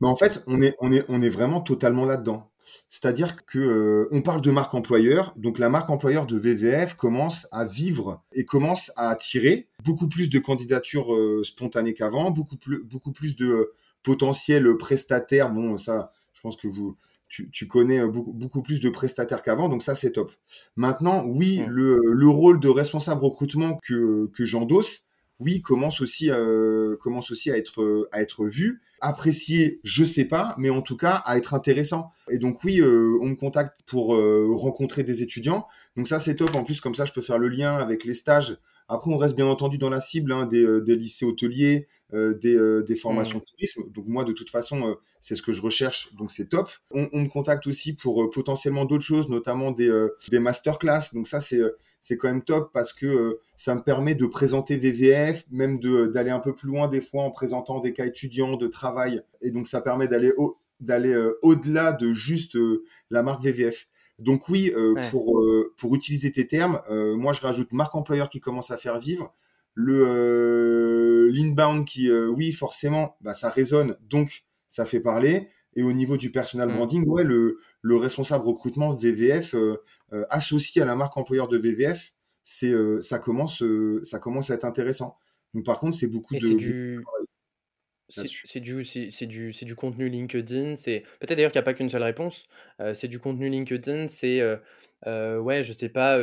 [0.00, 2.50] Mais en fait, on est, on est, on est vraiment totalement là-dedans.
[2.88, 7.46] C'est-à-dire que euh, on parle de marque employeur, donc la marque employeur de VVF commence
[7.52, 12.82] à vivre et commence à attirer beaucoup plus de candidatures euh, spontanées qu'avant, beaucoup plus,
[12.82, 15.50] beaucoup plus de euh, potentiels prestataires.
[15.50, 16.98] Bon, ça, je pense que vous,
[17.28, 20.32] tu, tu connais beaucoup, beaucoup, plus de prestataires qu'avant, donc ça c'est top.
[20.74, 21.66] Maintenant, oui, mmh.
[21.68, 25.05] le, le, rôle de responsable recrutement que, que j'endosse,
[25.40, 30.54] oui, commence aussi, euh, commence aussi à être, à être vu, apprécié, je sais pas,
[30.56, 32.10] mais en tout cas à être intéressant.
[32.30, 35.66] Et donc oui, euh, on me contacte pour euh, rencontrer des étudiants.
[35.96, 36.56] Donc ça c'est top.
[36.56, 38.56] En plus comme ça, je peux faire le lien avec les stages.
[38.88, 42.96] Après, on reste bien entendu dans la cible hein, des, des, lycées hôteliers, des, des,
[42.96, 43.82] formations de tourisme.
[43.92, 46.14] Donc moi, de toute façon, c'est ce que je recherche.
[46.14, 46.70] Donc c'est top.
[46.92, 49.90] On, on, me contacte aussi pour potentiellement d'autres choses, notamment des,
[50.30, 51.14] des masterclass.
[51.14, 51.60] Donc ça c'est
[52.06, 56.30] c'est quand même top parce que euh, ça me permet de présenter VVF, même d'aller
[56.30, 59.22] un peu plus loin des fois en présentant des cas étudiants de travail.
[59.42, 63.88] Et donc ça permet d'aller au, d'aller euh, au-delà de juste euh, la marque VVF.
[64.20, 64.72] Donc oui,
[65.10, 65.44] pour,
[65.76, 69.34] pour utiliser tes termes, moi je rajoute marque employeur qui commence à faire vivre,
[69.74, 75.50] le l'inbound qui, oui forcément, bah, ça résonne, donc ça fait parler.
[75.76, 76.76] Et au niveau du personal mm.
[76.76, 79.54] branding, ouais, le, le responsable recrutement de VVF
[80.12, 82.12] euh, associé à la marque employeur de VVF,
[82.44, 85.16] c'est euh, ça commence euh, ça commence à être intéressant.
[85.52, 87.04] Donc par contre, c'est beaucoup de du...
[88.08, 90.76] C'est du, c'est du, du contenu LinkedIn.
[90.76, 92.46] C'est peut-être d'ailleurs qu'il n'y a pas qu'une seule réponse.
[92.94, 94.06] c'est du contenu LinkedIn.
[94.06, 94.40] C'est
[95.04, 96.16] ouais, je sais pas,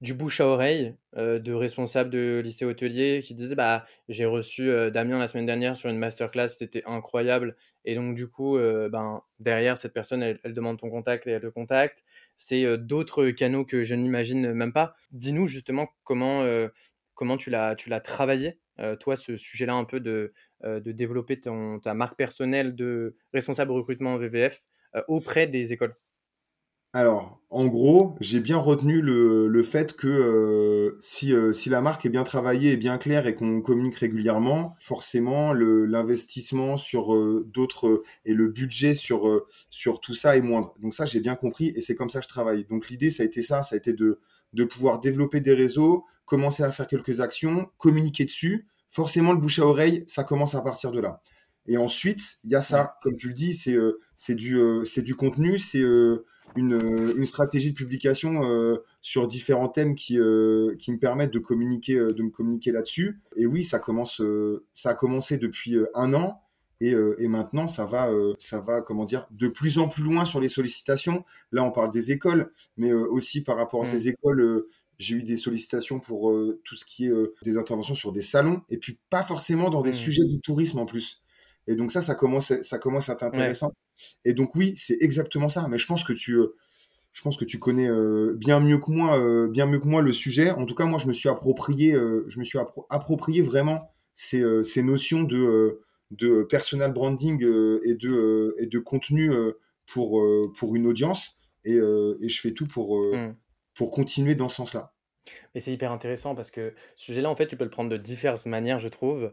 [0.00, 5.18] du bouche à oreille de responsables de lycée hôtelier qui disaient bah j'ai reçu Damien
[5.18, 7.56] la semaine dernière sur une masterclass, c'était incroyable.
[7.84, 8.58] Et donc du coup,
[8.90, 12.04] ben derrière cette personne, elle, demande ton contact et elle te contacte
[12.36, 14.94] c'est d'autres canaux que je n'imagine même pas.
[15.12, 16.44] Dis-nous justement comment,
[17.14, 18.58] comment tu l'as travaillé,
[19.00, 20.32] toi, ce sujet-là un peu de,
[20.64, 24.64] de développer ta marque personnelle de responsable recrutement VVF
[25.08, 25.94] auprès des écoles.
[26.96, 32.06] Alors, en gros, j'ai bien retenu le, fait que euh, si, euh, si, la marque
[32.06, 38.02] est bien travaillée et bien claire et qu'on communique régulièrement, forcément, l'investissement sur euh, d'autres
[38.24, 40.74] et le budget sur, sur tout ça est moindre.
[40.78, 42.64] Donc ça, j'ai bien compris et c'est comme ça que je travaille.
[42.64, 44.18] Donc l'idée, ça a été ça, ça a été de,
[44.54, 48.68] de pouvoir développer des réseaux, commencer à faire quelques actions, communiquer dessus.
[48.88, 51.20] Forcément, le bouche à oreille, ça commence à partir de là.
[51.66, 55.58] Et ensuite, il y a ça, comme tu le dis, c'est du, c'est du contenu,
[55.58, 55.84] c'est
[56.54, 61.38] une, une, stratégie de publication euh, sur différents thèmes qui, euh, qui me permettent de
[61.38, 63.20] communiquer, euh, de me communiquer là-dessus.
[63.36, 64.22] Et oui, ça commence,
[64.72, 66.42] ça a commencé depuis un an.
[66.82, 70.40] Et, et, maintenant, ça va, ça va, comment dire, de plus en plus loin sur
[70.40, 71.24] les sollicitations.
[71.50, 73.90] Là, on parle des écoles, mais aussi par rapport à mmh.
[73.90, 74.66] ces écoles,
[74.98, 78.76] j'ai eu des sollicitations pour tout ce qui est des interventions sur des salons, et
[78.76, 79.94] puis pas forcément dans des mmh.
[79.94, 81.22] sujets du tourisme en plus.
[81.66, 83.72] Et donc ça, ça commence, ça commence à être intéressant.
[84.24, 85.66] Et donc oui, c'est exactement ça.
[85.68, 86.54] Mais je pense que tu, euh,
[87.12, 90.02] je pense que tu connais euh, bien mieux que moi, euh, bien mieux que moi
[90.02, 90.50] le sujet.
[90.50, 92.58] En tout cas, moi, je me suis approprié, je me suis
[92.90, 97.42] approprié vraiment ces, ces notions de, de personal branding
[97.84, 99.30] et de, et de contenu
[99.86, 100.24] pour,
[100.58, 101.38] pour une audience.
[101.64, 103.34] Et, et je fais tout pour, mmh.
[103.74, 104.92] pour continuer dans ce sens-là.
[105.54, 107.96] Mais c'est hyper intéressant parce que ce sujet-là, en fait, tu peux le prendre de
[107.96, 109.32] diverses manières, je trouve.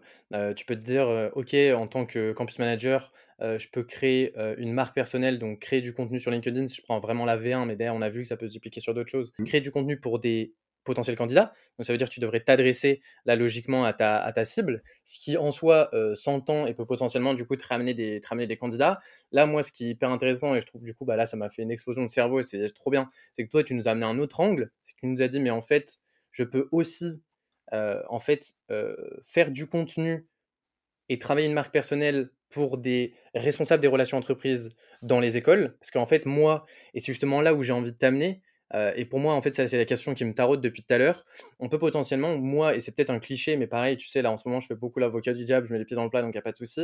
[0.55, 4.95] tu peux te dire, OK, en tant que campus manager, je peux créer une marque
[4.95, 7.95] personnelle, donc créer du contenu sur LinkedIn si je prends vraiment la V1, mais derrière,
[7.95, 9.33] on a vu que ça peut se dupliquer sur d'autres choses.
[9.37, 9.43] Mmh.
[9.45, 11.53] Créer du contenu pour des potentiel candidat.
[11.77, 14.83] Donc ça veut dire que tu devrais t'adresser là logiquement à ta, à ta cible,
[15.05, 18.47] ce qui en soi euh, s'entend et peut potentiellement du coup te ramener des, ramener
[18.47, 18.99] des candidats.
[19.31, 21.37] Là, moi, ce qui est hyper intéressant et je trouve du coup, bah, là, ça
[21.37, 23.87] m'a fait une explosion de cerveau et c'est trop bien, c'est que toi, tu nous
[23.87, 25.99] as amené un autre angle, c'est que tu nous as dit, mais en fait,
[26.31, 27.23] je peux aussi
[27.73, 30.27] euh, en fait euh, faire du contenu
[31.09, 34.69] et travailler une marque personnelle pour des responsables des relations entreprises
[35.01, 37.97] dans les écoles, parce qu'en fait, moi, et c'est justement là où j'ai envie de
[37.97, 38.41] t'amener,
[38.73, 40.97] euh, et pour moi, en fait, c'est la question qui me taraude depuis tout à
[40.97, 41.25] l'heure.
[41.59, 44.37] On peut potentiellement, moi, et c'est peut-être un cliché, mais pareil, tu sais, là en
[44.37, 46.21] ce moment, je fais beaucoup l'avocat du diable, je mets les pieds dans le plat,
[46.21, 46.81] donc il n'y a pas de souci.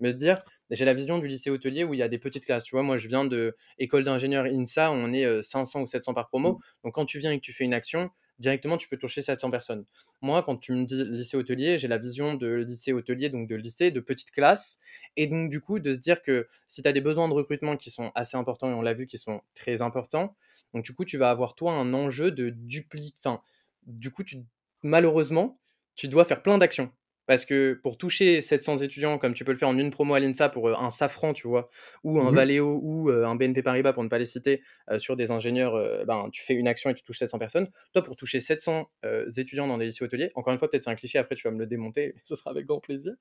[0.00, 2.64] Me dire, j'ai la vision du lycée hôtelier où il y a des petites classes.
[2.64, 6.14] Tu vois, moi, je viens de école d'ingénieur INSA, on est 500 euh, ou 700
[6.14, 6.60] par promo.
[6.84, 9.50] Donc quand tu viens et que tu fais une action, directement, tu peux toucher 700
[9.50, 9.84] personnes.
[10.20, 13.56] Moi, quand tu me dis lycée hôtelier, j'ai la vision de lycée hôtelier, donc de
[13.56, 14.78] lycée, de petite classe.
[15.16, 17.76] Et donc, du coup, de se dire que si tu as des besoins de recrutement
[17.76, 20.36] qui sont assez importants, et on l'a vu, qui sont très importants,
[20.74, 23.14] donc du coup, tu vas avoir, toi, un enjeu de dupliquer.
[23.18, 23.42] Enfin,
[23.86, 24.38] du coup, tu...
[24.82, 25.58] malheureusement,
[25.94, 26.90] tu dois faire plein d'actions.
[27.26, 30.20] Parce que pour toucher 700 étudiants, comme tu peux le faire en une promo à
[30.20, 31.70] l'INSA pour un Safran, tu vois,
[32.02, 34.60] ou un mmh Valeo ou un BNP Paribas, pour ne pas les citer,
[34.98, 37.68] sur des ingénieurs, ben, tu fais une action et tu touches 700 personnes.
[37.92, 38.90] Toi, pour toucher 700
[39.36, 41.52] étudiants dans des lycées hôteliers, encore une fois, peut-être c'est un cliché, après tu vas
[41.52, 43.14] me le démonter, ce sera avec grand plaisir,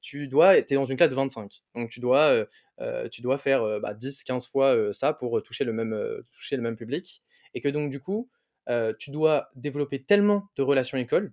[0.00, 1.62] tu dois, tu es dans une classe de 25.
[1.74, 2.46] Donc tu dois,
[3.10, 5.98] tu dois faire bah, 10, 15 fois ça pour toucher le, même,
[6.32, 7.22] toucher le même public.
[7.54, 8.28] Et que donc, du coup,
[8.98, 11.32] tu dois développer tellement de relations écoles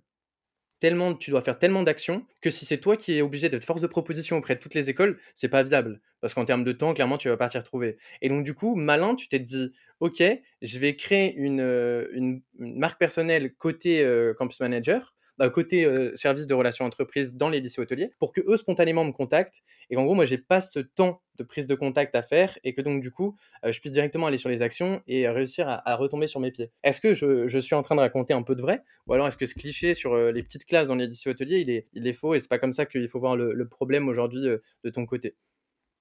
[0.82, 3.80] tellement, tu dois faire tellement d'actions que si c'est toi qui es obligé d'être force
[3.80, 6.00] de proposition auprès de toutes les écoles, c'est pas viable.
[6.20, 7.98] Parce qu'en termes de temps, clairement, tu vas pas t'y retrouver.
[8.20, 10.20] Et donc, du coup, malin, tu t'es dit, OK,
[10.60, 15.14] je vais créer une, euh, une, marque personnelle côté euh, campus manager
[15.50, 19.12] côté euh, service de relations entreprises dans les lycées hôteliers pour que eux spontanément me
[19.12, 22.58] contactent et qu'en gros moi j'ai pas ce temps de prise de contact à faire
[22.64, 25.66] et que donc du coup euh, je puisse directement aller sur les actions et réussir
[25.68, 26.70] à, retomber sur mes pieds.
[26.82, 29.36] Est-ce que je, suis en train de raconter un peu de vrai ou alors est-ce
[29.36, 32.06] que ce cliché sur euh, les petites classes dans les lycées hôteliers il est, il
[32.06, 35.06] est faux et c'est pas comme ça qu'il faut voir le, problème aujourd'hui de ton
[35.06, 35.36] côté?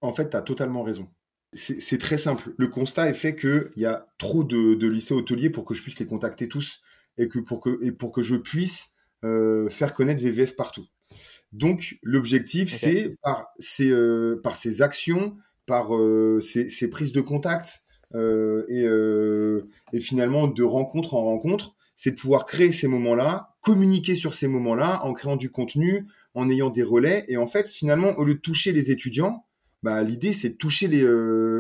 [0.02, 1.08] En fait tu as totalement raison.
[1.54, 2.54] C'est très simple.
[2.58, 5.84] Le constat est fait qu'il y a trop de, de, lycées hôteliers pour que je
[5.84, 6.82] puisse les contacter tous
[7.17, 10.86] et que pour que, et pour que je puisse euh, faire connaître VVF partout.
[11.51, 17.21] Donc l'objectif, c'est par ces, euh, par ces actions, par euh, ces, ces, prises de
[17.21, 18.86] contact et,
[19.93, 24.47] et, finalement de rencontre en rencontre, c'est de pouvoir créer ces moments-là, communiquer sur ces
[24.47, 27.23] moments-là en créant du contenu, en ayant des relais.
[27.29, 29.45] Et en fait, finalement, au lieu de toucher les étudiants,
[29.81, 31.05] bah, l'idée, c'est de toucher les,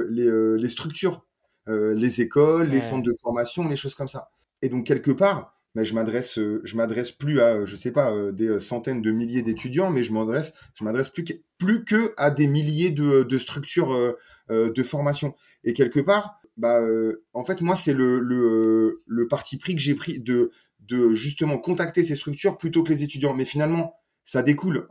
[0.09, 1.25] les, les structures,
[1.67, 4.29] les écoles, les centres de formation, les choses comme ça.
[4.61, 7.91] Et donc, quelque part, mais je m'adresse euh, je m'adresse plus à euh, je sais
[7.91, 11.85] pas euh, des centaines de milliers d'étudiants mais je m'adresse je m'adresse plus que, plus
[11.85, 14.15] que à des milliers de, de structures
[14.49, 16.81] de formation et quelque part bah
[17.33, 21.57] en fait moi c'est le, le, le parti pris que j'ai pris de de justement
[21.57, 23.33] contacter ces structures plutôt que les étudiants.
[23.33, 24.87] Mais finalement ça découle.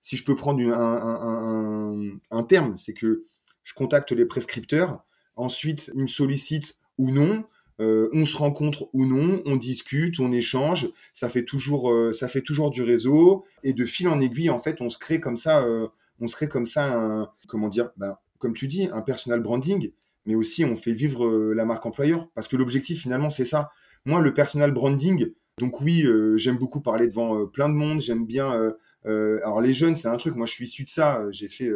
[0.00, 3.24] Si je peux prendre un, un, un, un terme c'est que
[3.64, 7.44] je contacte les prescripteurs ensuite ils me sollicitent ou non
[7.80, 12.26] euh, on se rencontre ou non, on discute, on échange, ça fait toujours, euh, ça
[12.26, 15.36] fait toujours du réseau et de fil en aiguille en fait, on se crée comme
[15.36, 19.02] ça, euh, on se crée comme ça, un, comment dire, ben, comme tu dis, un
[19.02, 19.90] personal branding,
[20.24, 23.70] mais aussi on fait vivre la marque employeur parce que l'objectif finalement c'est ça.
[24.06, 28.72] Moi le personal branding, donc oui, j'aime beaucoup parler devant plein de monde, j'aime bien.
[29.04, 31.70] alors les jeunes c'est un truc, moi je suis issu de ça, j'ai fait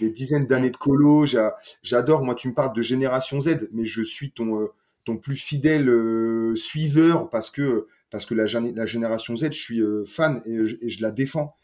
[0.00, 1.26] des dizaines d'années de colo,
[1.82, 2.24] j'adore.
[2.24, 4.68] Moi tu me parles de génération Z, mais je suis ton
[5.04, 9.80] ton plus fidèle euh, suiveur parce que parce que la, la génération Z, je suis
[9.80, 11.56] euh, fan et, je la défends.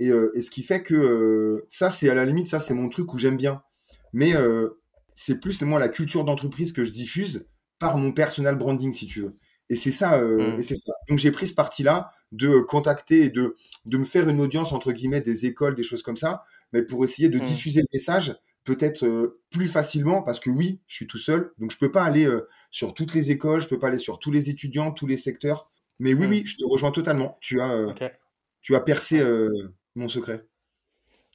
[0.00, 2.90] Et, euh, et, ce qui fait que ça, c'est à la limite, ça, c'est mon
[2.90, 3.62] truc où j'aime bien.
[4.12, 4.34] Mais
[5.14, 7.46] c'est plus moi la culture d'entreprise que je diffuse
[7.78, 9.36] par mon personal branding, si tu veux.
[9.70, 10.58] Et c'est ça, mmh.
[10.58, 10.92] et c'est ça.
[11.08, 14.92] Donc j'ai pris ce parti-là de contacter et de, de me faire une audience entre
[14.92, 17.42] guillemets des écoles, des choses comme ça, mais pour essayer de mmh.
[17.42, 21.70] diffuser le message peut-être euh, plus facilement parce que oui, je suis tout seul, donc
[21.70, 24.32] je peux pas aller euh, sur toutes les écoles, je peux pas aller sur tous
[24.32, 25.70] les étudiants, tous les secteurs.
[25.98, 26.30] Mais oui, hmm.
[26.30, 27.38] oui, je te rejoins totalement.
[27.40, 27.92] Tu as, euh,
[28.62, 29.22] tu as percé
[29.94, 30.44] mon secret.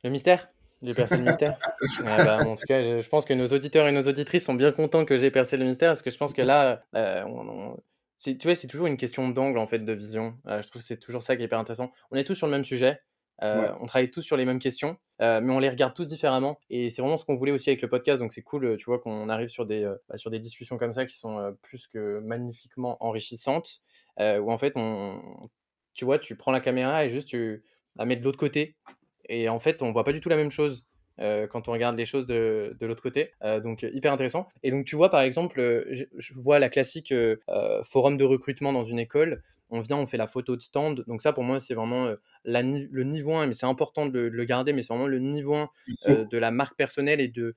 [0.04, 0.50] Le mystère?
[0.82, 1.58] J'ai percé le mystère?
[2.06, 4.72] Ah bah, En tout cas, je, pense que nos auditeurs et nos auditrices sont bien
[4.72, 8.68] contents que j'ai percé le mystère parce que je pense que là, tu vois, c'est
[8.68, 10.38] toujours une question d'angle en fait, de vision.
[10.46, 11.92] je trouve que c'est toujours ça qui est hyper intéressant.
[12.12, 13.00] On est tous sur le même sujet.
[13.44, 16.60] Euh, on travaille tous sur les mêmes questions, euh, mais on les regarde tous différemment.
[16.70, 18.22] Et c'est vraiment ce qu'on voulait aussi avec le podcast.
[18.22, 20.94] Donc c'est cool, tu vois, qu'on arrive sur des, euh, bah, sur des discussions comme
[20.94, 23.82] ça qui sont plus que magnifiquement enrichissantes.
[24.20, 25.50] où en fait, on,
[25.94, 27.64] tu vois, tu prends la caméra et juste tu
[27.96, 28.76] la mets de l'autre côté.
[29.30, 30.86] Et en fait, on voit pas du tout la même chose.
[31.22, 33.32] Euh, quand on regarde les choses de, de l'autre côté.
[33.44, 34.48] Euh, donc hyper intéressant.
[34.64, 35.84] Et donc tu vois par exemple, euh,
[36.16, 37.14] je, vois la classique
[37.84, 39.42] forum de recrutement dans une école.
[39.70, 41.04] On vient, on fait la photo de stand.
[41.08, 42.14] Donc ça pour moi c'est vraiment
[42.46, 45.56] la, le niveau 1, mais c'est important de le, garder, mais c'est vraiment le niveau
[45.56, 45.70] 1
[46.08, 47.56] de la marque personnelle et de,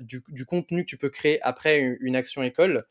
[0.00, 2.82] du, du, contenu que tu peux créer après une, une action école.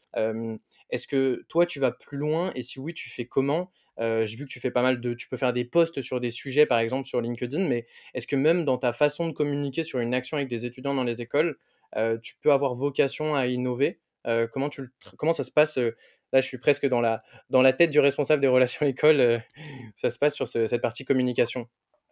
[0.91, 2.51] Est-ce que toi tu vas plus loin?
[2.55, 3.69] Et si oui tu fais comment?
[3.99, 6.19] Euh, j'ai vu que tu fais pas mal de, tu peux faire des posts sur
[6.19, 9.83] des sujets, par exemple sur LinkedIn, mais est-ce que même dans ta façon de communiquer
[9.83, 11.57] sur une action avec des étudiants dans les écoles,
[11.95, 13.99] euh, tu peux avoir vocation à innover?
[14.27, 17.71] Euh, comment, tu comment ça se passe Là, je suis presque dans la, dans la
[17.71, 19.41] tête du responsable des relations écoles.
[19.95, 21.67] ça se passe sur cette partie communication?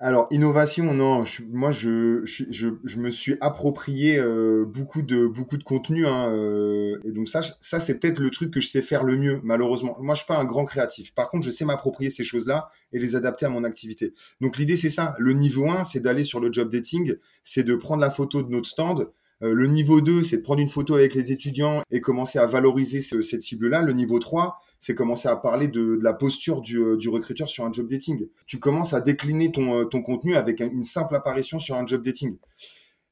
[0.06, 1.24] Alors, innovation, non.
[1.50, 7.80] Moi, je, me suis approprié euh, beaucoup de contenu, hein, euh, et donc ça, ça
[7.80, 9.96] c'est peut-être le truc que je sais faire le mieux, malheureusement.
[10.02, 11.16] Moi, je suis pas un grand créatif.
[11.16, 14.14] Par contre, je sais m'approprier ces choses-là et les adapter à mon activité.
[14.42, 15.16] Donc, l'idée, c'est ça.
[15.20, 18.50] Le niveau 1, c'est d'aller sur le job dating, c'est de prendre la photo de
[18.50, 19.10] notre stand.
[19.42, 22.46] Euh, le niveau 2, c'est de prendre une photo avec les étudiants et commencer à
[22.46, 23.82] valoriser cette cible-là.
[23.82, 27.72] Le niveau 3, c'est commencer à parler de, la posture euh, du, recruteur sur un
[27.72, 28.28] job dating.
[28.46, 32.04] Tu commences à décliner ton, euh, ton contenu avec une simple apparition sur un job
[32.04, 32.36] dating.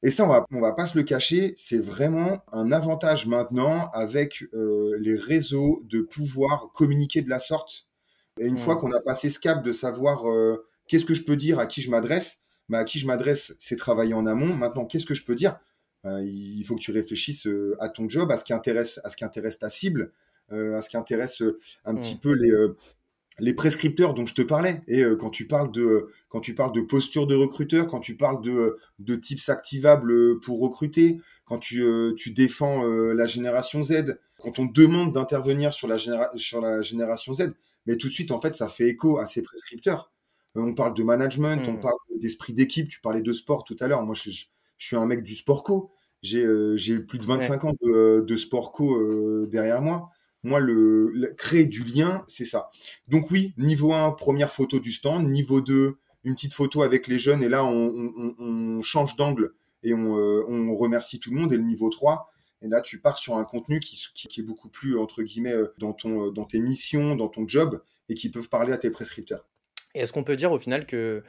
[0.02, 3.90] Et ça, on va, on va pas se le cacher, c'est vraiment un avantage maintenant
[3.94, 7.88] avec euh, les réseaux de pouvoir communiquer de la sorte.
[8.38, 10.24] Et une fois qu'on a passé ce cap de savoir
[10.88, 13.76] qu'est-ce que je peux dire, à qui je m'adresse, bah, à qui je m'adresse, c'est
[13.76, 14.54] travailler en amont.
[14.54, 15.58] Maintenant, qu'est-ce que je peux dire?
[16.04, 17.46] Il faut que tu réfléchisses
[17.78, 20.12] à ton job, à ce qui intéresse, à ce qui intéresse ta cible,
[20.52, 22.18] à ce qui intéresse euh, un petit mm.
[22.18, 22.76] peu les euh,
[23.38, 24.82] les prescripteurs dont je te parlais.
[24.88, 28.42] Et quand tu parles de quand tu parles de posture de recruteur, quand tu parles
[28.42, 31.82] de de types activables pour recruter, quand tu
[32.14, 35.96] tu défends la génération Z, quand on demande d'intervenir sur la
[36.36, 37.54] sur la génération Z,
[37.86, 40.12] mais tout de suite en fait ça fait écho à ces prescripteurs.
[40.54, 41.80] on parle de management, on mm.
[41.80, 42.88] parle d'esprit d'équipe.
[42.88, 44.02] Tu parlais de sport tout à l'heure.
[44.02, 44.44] Moi je, je,
[44.76, 45.90] suis un mec du sport co.
[46.20, 50.10] J'ai j'ai plus de 25 ans de, de sport co derrière moi.
[50.44, 52.70] Moi, le, créer du lien, c'est ça.
[53.08, 55.28] Donc oui, niveau 1, première photo du stand.
[55.28, 57.42] Niveau 2, une petite photo avec les jeunes.
[57.42, 61.52] Et là, on, change d'angle et euh, on, remercie tout le monde.
[61.52, 62.28] Et le niveau 3,
[62.62, 65.72] et là, tu pars sur un contenu qui, qui, est beaucoup plus, entre guillemets, euh,
[65.78, 68.90] dans, ton, euh, dans tes missions, dans ton job, et qui peuvent parler à tes
[68.90, 69.46] prescripteurs.
[69.94, 71.22] Et est-ce qu'on peut dire au final que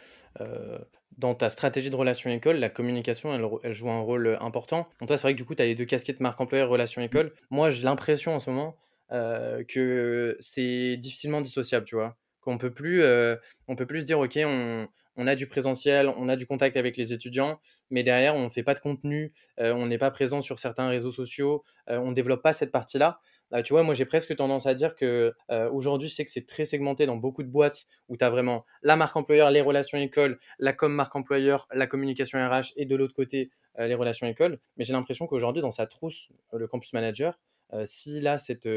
[1.19, 3.31] dans ta stratégie de relation école, la communication,
[3.63, 4.87] elle, joue un rôle important?
[4.99, 7.01] Donc toi, c'est vrai que du coup, tu as les deux casquettes marque employeur, relation
[7.01, 7.33] école.
[7.51, 8.75] Moi, j'ai l'impression en ce moment
[9.13, 12.17] euh, que c'est difficilement dissociable, tu vois.
[12.41, 13.35] Qu'on peut plus, euh,
[13.67, 16.97] on peut plus se dire, ok, on, a du présentiel, on a du contact avec
[16.97, 17.59] les étudiants,
[17.91, 20.87] mais derrière, on ne fait pas de contenu, euh, on n'est pas présent sur certains
[20.87, 23.19] réseaux sociaux, on ne développe pas cette partie-là.
[23.63, 25.33] tu vois, moi, j'ai presque tendance à dire que
[25.71, 28.65] aujourd'hui, je sais que c'est très segmenté dans beaucoup de boîtes où tu as vraiment
[28.81, 32.95] la marque employeur, les relations école, la com marque employeur, la communication RH et de
[32.95, 34.57] l'autre côté, les relations école.
[34.77, 37.37] Mais j'ai l'impression qu'aujourd'hui, dans sa trousse, le campus manager,
[37.85, 38.67] s'il a cette,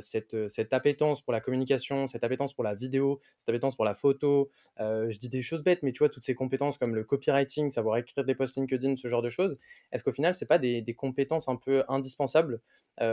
[0.00, 3.94] cette, cette, appétence pour la communication, cette appétence pour la vidéo, cette appétence pour la
[3.94, 7.70] photo, je dis des choses bêtes, mais tu vois, toutes ces compétences comme le copywriting,
[7.70, 9.56] savoir écrire des posts LinkedIn, ce genre de choses,
[9.92, 12.60] est-ce qu'au final, ce n'est pas des, des, compétences un peu indispensables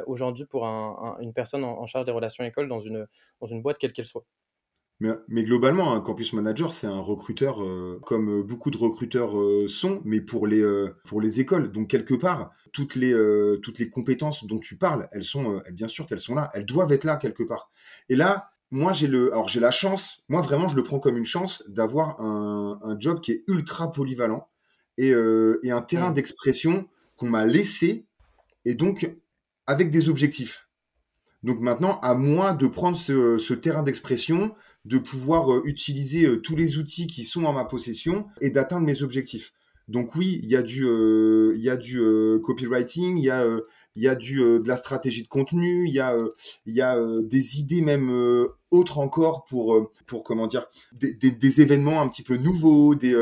[0.08, 3.08] aujourd'hui pour une personne en, en, charge des relations écoles dans une,
[3.41, 4.25] dans une boîte quelle qu'elle soit?
[5.00, 9.68] Mais, globalement, un campus manager, c'est un recruteur euh, comme euh, beaucoup de recruteurs euh,
[9.70, 10.64] sont, mais pour les,
[11.06, 11.72] pour les écoles.
[11.72, 13.14] Donc, quelque part, toutes les,
[13.64, 16.50] toutes les compétences dont tu parles, elles sont, bien sûr qu'elles sont là.
[16.54, 17.70] Elles doivent être là quelque part.
[18.10, 21.18] Et là, moi, j'ai le, alors j'ai la chance, moi vraiment, je le prends comme
[21.18, 24.48] une chance d'avoir un, un job qui est ultra polyvalent
[24.98, 25.14] et,
[25.64, 26.14] et un terrain mmh.
[26.14, 28.06] d'expression qu'on m'a laissé
[28.66, 29.12] et donc
[29.66, 30.70] avec des objectifs.
[31.44, 34.54] Donc maintenant, à moi de prendre ce, ce terrain d'expression,
[34.86, 38.86] de pouvoir euh, utiliser euh, tous les outils qui sont en ma possession et d'atteindre
[38.86, 39.54] mes objectifs.
[39.88, 42.00] Donc oui, il y a du, euh, y a du
[42.44, 43.44] copywriting, il y a,
[43.96, 46.15] y a du, de la stratégie de contenu, il y a,
[46.68, 48.12] il y a des idées même
[48.70, 52.94] autres encore pour, pour comment dire, des, événements un petit peu nouveaux.
[52.94, 53.15] Des,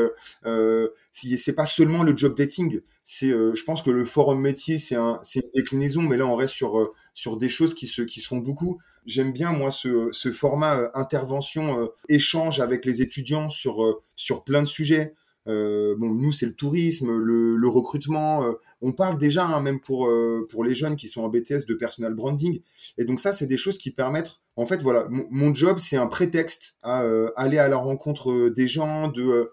[1.14, 2.82] c'est pas seulement le job dating.
[3.02, 6.92] C'est, je pense que le forum métier, c'est une déclinaison, mais là on reste sur,
[7.18, 8.78] sur des choses qui se, qui se font beaucoup.
[9.04, 14.68] J'aime bien moi ce, ce format intervention, échange avec les étudiants sur, sur plein de
[14.68, 15.14] sujets.
[15.48, 18.44] Euh, bon, nous, c'est le tourisme, le, recrutement.
[18.44, 18.52] Euh,
[18.82, 21.74] on parle déjà, hein, même pour, euh, pour les jeunes qui sont en BTS, de
[21.74, 22.60] personal branding.
[22.98, 24.40] Et donc ça, c'est des choses qui permettent.
[24.54, 27.02] En fait, voilà, mon job, c'est un prétexte à
[27.36, 29.50] aller à la rencontre des gens, de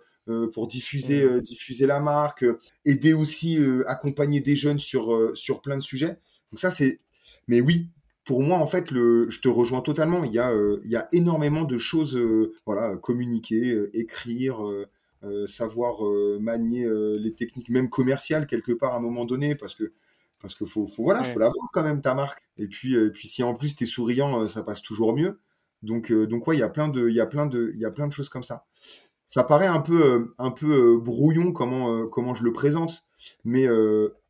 [0.53, 1.41] pour diffuser, mmh.
[1.41, 2.43] diffuser la marque,
[2.83, 6.17] aider aussi, accompagner des jeunes sur, sur plein de sujets.
[6.51, 6.99] Donc ça, c'est.
[7.47, 7.89] Mais oui,
[8.25, 10.23] pour moi, en fait, le, je te rejoins totalement.
[10.23, 10.51] Il y a,
[10.83, 12.19] il y a énormément de choses,
[12.65, 14.61] voilà, communiquer, écrire,
[15.25, 19.55] euh, savoir euh, manier euh, les techniques même commerciales quelque part à un moment donné
[19.55, 19.91] parce que
[20.39, 22.43] parce que faut, faut voilà faut la vendre quand même ta marque.
[22.57, 25.39] Et puis puis si en plus tu es souriant ça passe toujours mieux.
[25.81, 27.85] Donc donc ouais il y a plein de il y a plein de il y
[27.85, 28.65] a plein de choses comme ça.
[29.25, 33.05] Ça paraît un peu un peu brouillon comment comment je le présente
[33.45, 33.67] mais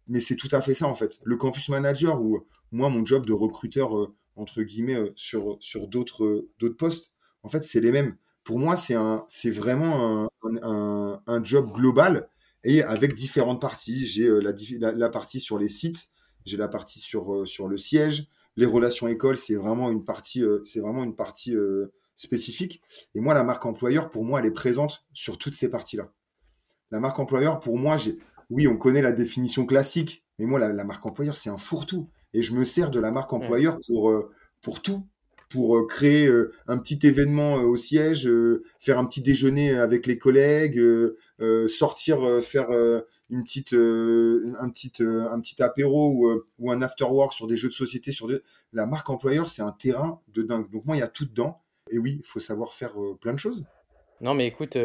[0.07, 3.25] mais c'est tout à fait ça en fait le campus manager ou moi mon job
[3.25, 7.13] de recruteur entre guillemets sur sur d'autres d'autres postes
[7.43, 8.15] en fait c'est les mêmes
[8.45, 12.29] pour moi, c'est un, c'est vraiment un, un, job global
[12.63, 14.05] et avec différentes parties.
[14.05, 16.09] J'ai euh, la, la, partie sur les sites,
[16.45, 18.27] j'ai la partie sur, euh, sur le siège.
[18.55, 21.55] Les relations écoles, c'est vraiment une partie, euh, c'est vraiment une partie
[22.15, 22.81] spécifique.
[23.15, 26.13] Et moi, la marque employeur, pour moi, elle est présente sur toutes ces parties-là.
[26.91, 28.19] La marque employeur, pour moi, j'ai,
[28.49, 32.09] oui, on connaît la définition classique, mais moi, la, marque employeur, c'est un fourre-tout.
[32.33, 34.29] Et je me sers de la marque employeur pour, euh,
[34.61, 35.07] pour tout
[35.49, 38.29] pour euh, créer euh, un petit événement au siège,
[38.79, 40.81] faire un petit déjeuner avec les collègues,
[41.67, 42.69] sortir faire
[43.29, 47.69] une petite, un petit, un petit apéro ou, ou, un after work sur des jeux
[47.69, 48.11] de société.
[48.11, 48.27] Sur
[48.73, 50.69] La marque employeur, c'est un terrain de dingue.
[50.71, 51.61] Donc moi, il y a tout dedans.
[51.91, 53.63] Et oui, il faut savoir faire plein de choses.
[54.19, 54.77] Non, mais écoute,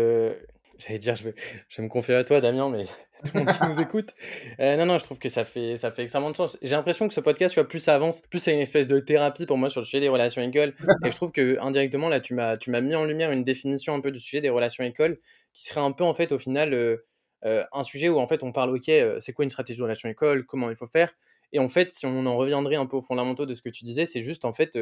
[0.80, 1.34] J'allais dire, je vais,
[1.68, 2.84] je vais me confier à toi, Damien, mais
[3.24, 4.14] tout le monde qui nous écoute.
[4.60, 6.56] Euh, non, non, je trouve que ça fait, ça fait extrêmement de sens.
[6.62, 8.98] J'ai l'impression que ce podcast, tu vois, plus ça avance, plus c'est une espèce de
[8.98, 10.74] thérapie pour moi sur le sujet des relations écoles.
[11.06, 13.94] Et je trouve que indirectement, là, tu m'as, tu m'as mis en lumière une définition
[13.94, 15.18] un peu du sujet des relations écoles,
[15.52, 16.96] qui serait un peu, en fait, au final, euh,
[17.44, 20.08] euh, un sujet où, en fait, on parle, OK, c'est quoi une stratégie de relation
[20.08, 21.12] école, comment il faut faire.
[21.52, 23.84] Et en fait, si on en reviendrait un peu aux fondamentaux de ce que tu
[23.84, 24.78] disais, c'est juste, en fait,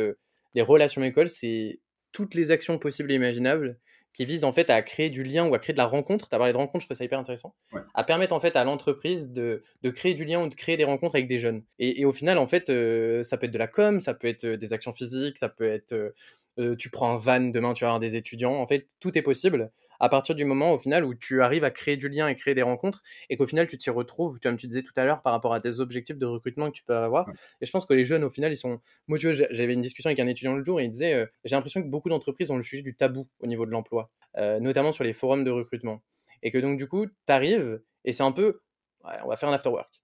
[0.54, 1.80] les relations écoles, c'est
[2.12, 3.78] toutes les actions possibles et imaginables
[4.18, 6.28] qui vise en fait à créer du lien ou à créer de la rencontre.
[6.28, 7.54] Tu as parlé de rencontre, je trouve ça hyper intéressant.
[7.94, 10.82] À permettre en fait à l'entreprise de, de, créer du lien ou de créer des
[10.82, 11.62] rencontres avec des jeunes.
[11.78, 14.44] Et, au final, en fait, euh, ça peut être de la com, ça peut être
[14.44, 16.10] euh, des actions physiques, ça peut être euh,
[16.58, 18.54] euh, tu prends un van, demain tu vas avoir des étudiants.
[18.54, 21.70] En fait, tout est possible à partir du moment au final où tu arrives à
[21.70, 24.66] créer du lien et créer des rencontres et qu'au final tu t'y retrouves, comme tu
[24.66, 27.28] disais tout à l'heure, par rapport à tes objectifs de recrutement que tu peux avoir.
[27.60, 28.80] Et je pense que les jeunes, au final, ils sont.
[29.06, 31.82] Moi, j'avais une discussion avec un étudiant le jour et il disait euh, J'ai l'impression
[31.82, 35.04] que beaucoup d'entreprises ont le sujet du tabou au niveau de l'emploi, euh, notamment sur
[35.04, 36.02] les forums de recrutement.
[36.42, 38.60] Et que donc, du coup, tu arrives et c'est un peu
[39.04, 40.02] On va faire un afterwork.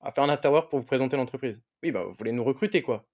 [0.00, 1.62] On va faire un afterwork pour vous présenter l'entreprise.
[1.82, 3.06] Oui, bah, vous voulez nous recruter, quoi.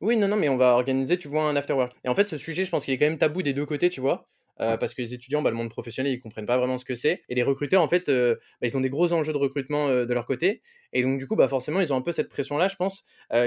[0.00, 1.94] Oui, non, non, mais on va organiser, tu vois, un afterwork.
[2.04, 3.88] Et en fait, ce sujet, je pense qu'il est quand même tabou des deux côtés,
[3.88, 4.28] tu vois.
[4.60, 6.94] Euh, parce que les étudiants, bah, le monde professionnel, ils comprennent pas vraiment ce que
[6.94, 7.22] c'est.
[7.28, 10.04] Et les recruteurs, en fait, euh, bah, ils ont des gros enjeux de recrutement euh,
[10.04, 10.62] de leur côté.
[10.92, 13.04] Et donc, du coup, bah, forcément, ils ont un peu cette pression-là, je pense,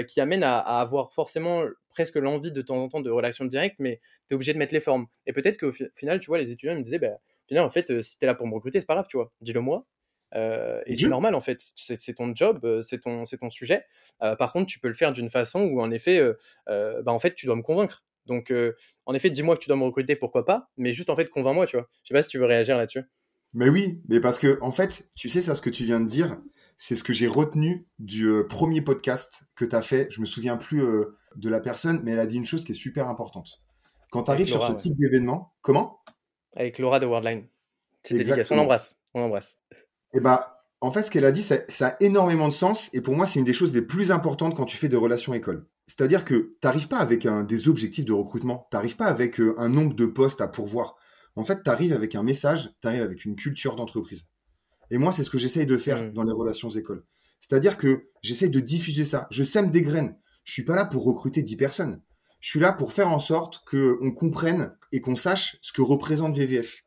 [0.08, 4.00] qui amène à, avoir forcément presque l'envie de temps en temps de relations directes, mais
[4.28, 5.06] tu es obligé de mettre les formes.
[5.26, 8.02] Et peut-être qu'au final, tu vois, les étudiants ils me disaient, bah, final, en fait,
[8.02, 9.86] si tu es là pour me recruter, c'est pas grave, tu vois, dis-le moi.
[10.34, 13.84] et c'est normal en fait, c'est ton job, c'est ton, ton sujet.
[14.18, 16.20] par contre, tu peux le faire d'une façon où en effet,
[16.66, 18.02] bah, en fait, tu dois me convaincre.
[18.26, 18.52] Donc,
[19.06, 21.66] en effet, dis-moi que tu dois me recruter, pourquoi pas, mais juste en fait, convainc-moi,
[21.66, 21.88] tu vois.
[22.02, 23.02] Je sais pas si tu veux réagir là-dessus.
[23.54, 26.06] Mais oui, mais parce que en fait, tu sais ça, ce que tu viens de
[26.06, 26.38] dire,
[26.76, 30.08] c'est ce que j'ai retenu du premier podcast que tu as fait.
[30.10, 30.82] Je me souviens plus
[31.36, 33.62] de la personne, mais elle a dit une chose qui est super importante.
[34.10, 36.00] Quand tu arrives sur ce type d'événement, comment?
[36.54, 37.46] Avec Laura de Worldline.
[38.10, 38.98] On l'embrasse.
[39.14, 39.58] On l'embrasse.
[39.72, 42.90] Et eh bah, en fait, ce qu'elle a dit, ça, a énormément de sens.
[42.92, 45.34] Et pour moi, c'est une des choses les plus importantes quand tu fais des relations
[45.34, 45.66] école.
[45.86, 48.66] C'est-à-dire que tu n'arrives pas avec un, des objectifs de recrutement.
[48.70, 50.96] Tu n'arrives pas avec euh, un nombre de postes à pourvoir.
[51.34, 54.26] En fait, tu arrives avec un message, tu arrives avec une culture d'entreprise.
[54.90, 56.12] Et moi, c'est ce que j'essaye de faire mmh.
[56.12, 57.04] dans les relations écoles.
[57.40, 59.26] C'est-à-dire que j'essaye de diffuser ça.
[59.30, 60.16] Je sème des graines.
[60.44, 62.00] Je suis pas là pour recruter 10 personnes.
[62.40, 66.36] Je suis là pour faire en sorte qu'on comprenne et qu'on sache ce que représente
[66.36, 66.85] VVF.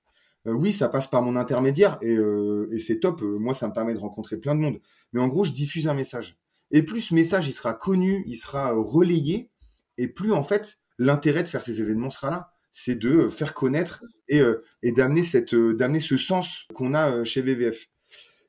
[0.50, 3.22] Euh, oui, ça passe par mon intermédiaire et, euh, c'est top.
[3.22, 4.80] Euh, moi, ça me permet de rencontrer plein de monde.
[5.14, 6.38] Mais en gros, je diffuse un message.
[6.72, 9.50] Et plus ce message il sera connu, il sera relayé,
[9.97, 12.52] et plus en fait l'intérêt de faire ces événements sera là.
[12.72, 14.43] C'est de faire connaître et,
[14.91, 17.88] d'amener cette d'amener ce sens qu'on a chez VVF.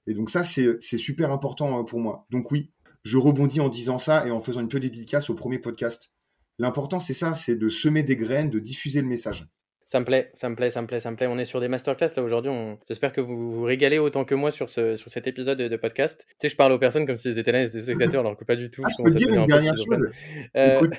[0.07, 2.27] Et donc ça, c'est super important pour moi.
[2.31, 2.71] Donc oui,
[3.05, 6.13] je rebondis en disant ça et en faisant une petite dédicace au premier podcast.
[6.59, 9.49] L'important, c'est ça, c'est de semer des graines, de diffuser le message.
[9.91, 11.27] Ça me plaît, ça me plaît, ça me plaît, ça me plaît.
[11.27, 12.53] On est sur des masterclass là aujourd'hui.
[12.87, 16.25] J'espère que vous vous régalez autant que moi sur, ce, sur cet épisode de, podcast.
[16.29, 18.45] Tu sais, je parle aux personnes comme s'ils étaient là, ils étaient spectateurs, alors que
[18.45, 18.83] pas du tout.
[18.85, 20.09] Ah, je peux dire une dernière chose.
[20.57, 20.93] Euh, Écoute,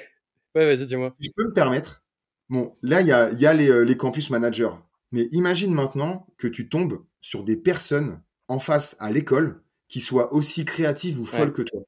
[0.56, 1.10] ouais, vas-y, dis-moi.
[1.18, 2.04] Si je peux me permettre,
[2.50, 4.76] bon, là, il y a, y a les, euh, les, campus managers.
[5.14, 10.34] Mais imagine maintenant que tu tombes sur des personnes en face à l'école qui soient
[10.34, 11.80] aussi créatives ou folles que toi.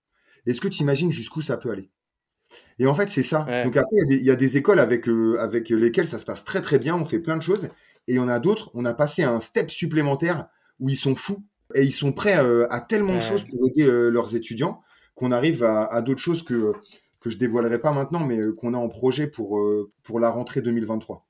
[0.45, 1.89] Est-ce que tu imagines jusqu'où ça peut aller?
[2.79, 3.45] Et en fait, c'est ça.
[3.63, 6.61] Donc après, il y, a des écoles avec, euh, avec lesquelles ça se passe très
[6.61, 7.65] très bien, on fait plein de choses.
[8.07, 10.47] Et il y en a d'autres, on a passé un step supplémentaire
[10.79, 11.43] où ils sont fous
[11.75, 14.81] et ils sont prêts euh, à tellement de choses pour aider euh, leurs étudiants
[15.15, 16.73] qu'on arrive à, à d'autres choses que,
[17.21, 19.61] que je dévoilerai pas maintenant, mais qu'on a en projet pour,
[20.01, 21.25] pour la rentrée 2023.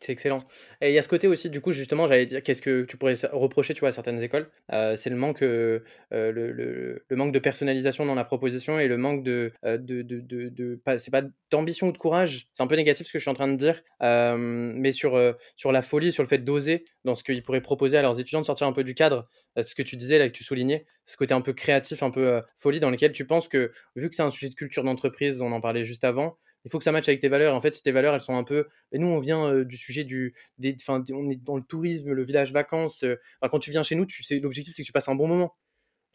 [0.00, 0.42] C'est excellent.
[0.80, 2.96] Et il y a ce côté aussi, du coup, justement, j'allais dire, qu'est-ce que tu
[2.96, 5.80] pourrais reprocher, tu vois, à certaines écoles euh, C'est le manque, euh,
[6.12, 10.80] euh, le, manque de personnalisation dans la proposition et le manque de, de, de, de,
[10.96, 12.48] c'est pas d'ambition ou de courage.
[12.52, 15.20] C'est un peu négatif ce que je suis en train de dire, mais sur
[15.56, 18.40] sur la folie, sur le fait d'oser dans ce qu'ils pourraient proposer à leurs étudiants
[18.40, 19.28] de sortir un peu du cadre.
[19.60, 22.40] ce que tu disais là, que tu soulignais, ce côté un peu créatif, un peu
[22.56, 25.52] folie, dans lequel tu penses que, vu que c'est un sujet de culture d'entreprise, on
[25.52, 27.54] en parlait juste avant, il faut que ça matche avec tes valeurs.
[27.54, 28.66] En fait, si tes valeurs, elles sont un peu.
[28.92, 30.34] Et nous, on vient du sujet du.
[30.58, 33.04] Des, on est dans le tourisme, le village vacances.
[33.42, 35.56] quand tu viens chez nous, tu sais, l'objectif, c'est que tu passes un bon moment.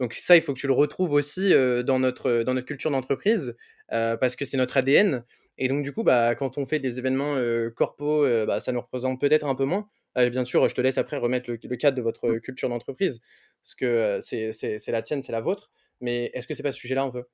[0.00, 1.52] Donc ça, il faut que tu le retrouves aussi
[1.84, 3.56] dans, notre, dans notre culture d'entreprise
[3.88, 5.24] parce que c'est notre ADN.
[5.58, 7.36] Et donc du coup, bah, quand on fait des événements
[7.74, 9.88] corpo, bah, ça nous représente peut-être un peu moins.
[10.16, 13.20] bien sûr, je te laisse après remettre le, le cadre de votre culture d'entreprise
[13.62, 15.70] parce que c'est la tienne, c'est la vôtre.
[16.00, 17.24] Mais est-ce que c'est pas ce sujet-là un peu?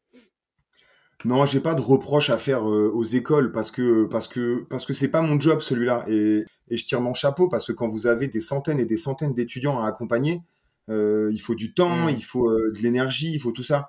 [1.25, 4.93] Non, j'ai pas de reproche à faire aux écoles parce que parce que parce que
[4.93, 8.09] c'est pas mon job celui-là et, et, je tire mon chapeau parce que quand vous
[8.09, 10.43] avez des centaines et des centaines d'étudiants à accompagner,
[10.89, 12.11] euh, il faut du temps, mmh.
[12.11, 13.89] il faut euh, de l'énergie, il faut tout ça.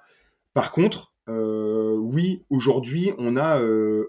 [0.53, 3.61] Par contre, euh, oui, aujourd'hui, on a,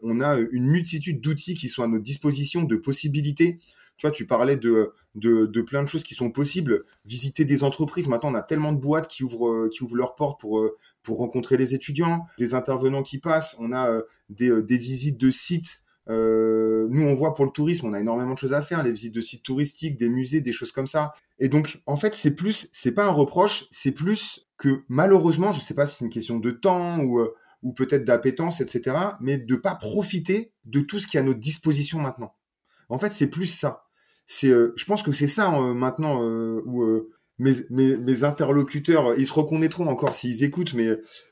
[0.03, 3.59] on a une multitude d'outils qui sont à notre disposition, de possibilités.
[3.97, 6.85] Tu vois, tu parlais de, de, de, plein de choses qui sont possibles.
[7.05, 8.09] Visiter des entreprises.
[8.09, 10.69] Maintenant, on a tellement de boîtes qui ouvrent, qui ouvrent leurs portes pour,
[11.03, 13.57] pour rencontrer les étudiants, des intervenants qui passent.
[13.59, 17.93] On a des, des visites de sites euh, nous, on voit pour le tourisme, on
[17.93, 20.73] a énormément de choses à faire, les visites de sites touristiques, des musées, des choses
[20.73, 21.15] comme ça.
[21.39, 25.61] Et donc, en fait, c'est plus, c'est pas un reproche, c'est plus que malheureusement, je
[25.61, 29.39] sais pas si c'est une question de temps ou, euh, ou peut-être d'appétence, etc., mais
[29.39, 32.35] de pas profiter de tout ce qui est à notre disposition maintenant.
[32.89, 33.84] En fait, c'est plus ça.
[34.27, 37.05] C'est, euh, je pense que c'est ça maintenant où
[37.39, 40.87] mes, mes, mes, interlocuteurs, ils se reconnaîtront encore s'ils écoutent, mais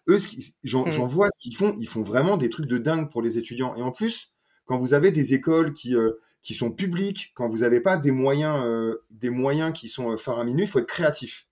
[0.09, 0.19] eux,
[0.65, 0.91] j'en, mmh.
[0.91, 3.75] j'en vois qu'ils font, ils font vraiment des trucs de dingue pour les étudiants.
[3.77, 4.33] Et en plus,
[4.65, 6.13] quand vous avez des écoles qui, euh,
[6.43, 10.17] qui sont publiques, quand vous n'avez pas des moyens, euh, des moyens qui sont euh,
[10.17, 11.47] faramineux, il faut être créatif.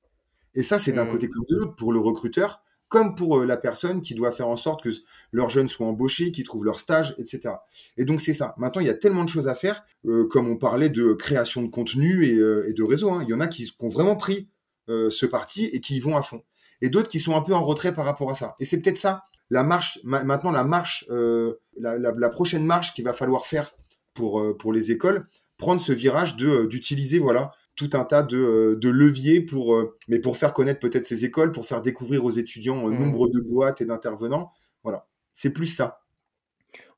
[0.55, 1.11] Et ça, c'est d'un mmh.
[1.11, 4.57] côté comme de l'autre pour le recruteur, comme pour la personne qui doit faire en
[4.57, 4.91] sorte que
[5.33, 7.55] leurs jeunes soient embauchés, qu'ils trouvent leur stage, etc.
[7.97, 8.55] Et donc c'est ça.
[8.59, 9.83] Maintenant, il y a tellement de choses à faire,
[10.29, 13.11] comme on parlait de création de contenu et, de réseau.
[13.15, 13.23] Hein.
[13.23, 14.51] Il y en a qui, ont vraiment pris
[14.89, 16.43] ce parti et qui y vont à fond.
[16.83, 18.55] Et d'autres qui sont un peu en retrait par rapport à ça.
[18.61, 23.13] Et c'est peut-être ça la marche, maintenant la marche, euh, la, prochaine marche qu'il va
[23.13, 23.73] falloir faire
[24.15, 25.27] pour, euh, les écoles,
[25.57, 30.37] prendre ce virage euh, d'utiliser voilà tout un tas de, de leviers pour, mais pour
[30.37, 32.99] faire connaître peut-être ces écoles, pour faire découvrir aux étudiants un mmh.
[32.99, 34.53] nombre de boîtes et d'intervenants.
[34.83, 36.00] Voilà, c'est plus ça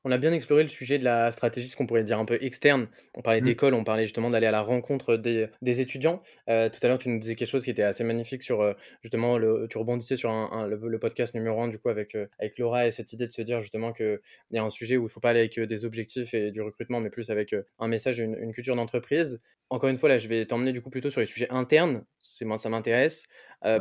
[0.05, 2.37] on a bien exploré le sujet de la stratégie, ce qu'on pourrait dire un peu
[2.41, 2.87] externe.
[3.15, 3.45] On parlait mmh.
[3.45, 5.49] d'école, on parlait justement d'aller à la rencontre des,
[5.81, 6.21] étudiants.
[6.49, 8.73] Euh, tout à l'heure, tu nous disais quelque chose qui était assez magnifique sur euh,
[9.01, 12.87] justement, le, tu rebondissais sur le, podcast numéro 1 du coup avec, euh, avec Laura
[12.87, 14.19] et cette idée de se dire justement qu'il
[14.51, 16.61] y a un sujet où il ne faut pas aller avec des objectifs et du
[16.61, 19.41] recrutement, mais plus avec un message et une, culture d'entreprise.
[19.69, 22.03] Encore une fois, là, je vais t'emmener du coup plutôt sur les sujets internes.
[22.41, 23.25] Moi, ça m'intéresse.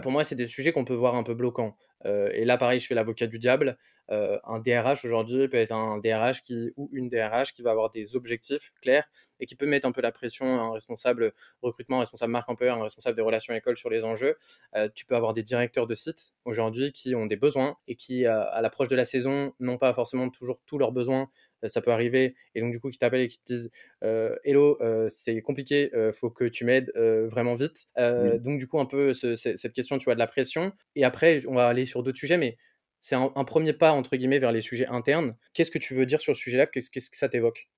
[0.02, 1.76] Pour moi, c'est des sujets qu'on peut voir un peu bloquants.
[2.04, 3.78] Euh, et là, pareil, je fais l'avocat du diable.
[4.10, 7.90] Euh, un DRH aujourd'hui peut être un DRH qui, ou une DRH qui va avoir
[7.90, 9.08] des objectifs clairs
[9.40, 12.48] et qui peut mettre un peu la pression à un responsable recrutement, un responsable marque
[12.48, 14.36] employeur, un responsable des relations écoles sur les enjeux.
[14.74, 18.26] Euh, tu peux avoir des directeurs de sites aujourd'hui qui ont des besoins et qui,
[18.26, 21.30] à l'approche de la saison, n'ont pas forcément toujours tous leurs besoins
[21.66, 23.70] ça peut arriver, et donc du coup qui t'appellent et qui te disent
[24.02, 27.88] Hello, c'est compliqué, faut que tu m'aides vraiment vite.
[27.96, 30.72] Donc du coup un peu cette question, tu vois, de la pression.
[30.96, 32.56] Et après, on va aller sur d'autres sujets, mais
[33.02, 35.34] c'est un, premier pas entre guillemets vers les sujets internes.
[35.54, 36.66] Qu'est-ce que tu veux dire sur ce sujet-là?
[36.66, 37.68] Qu'est-ce que ça t'évoque?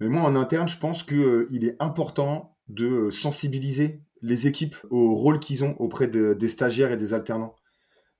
[0.00, 5.40] Mais moi, en interne, je pense qu'il est important de sensibiliser les équipes au rôle
[5.40, 7.54] qu'ils ont auprès des stagiaires et des alternants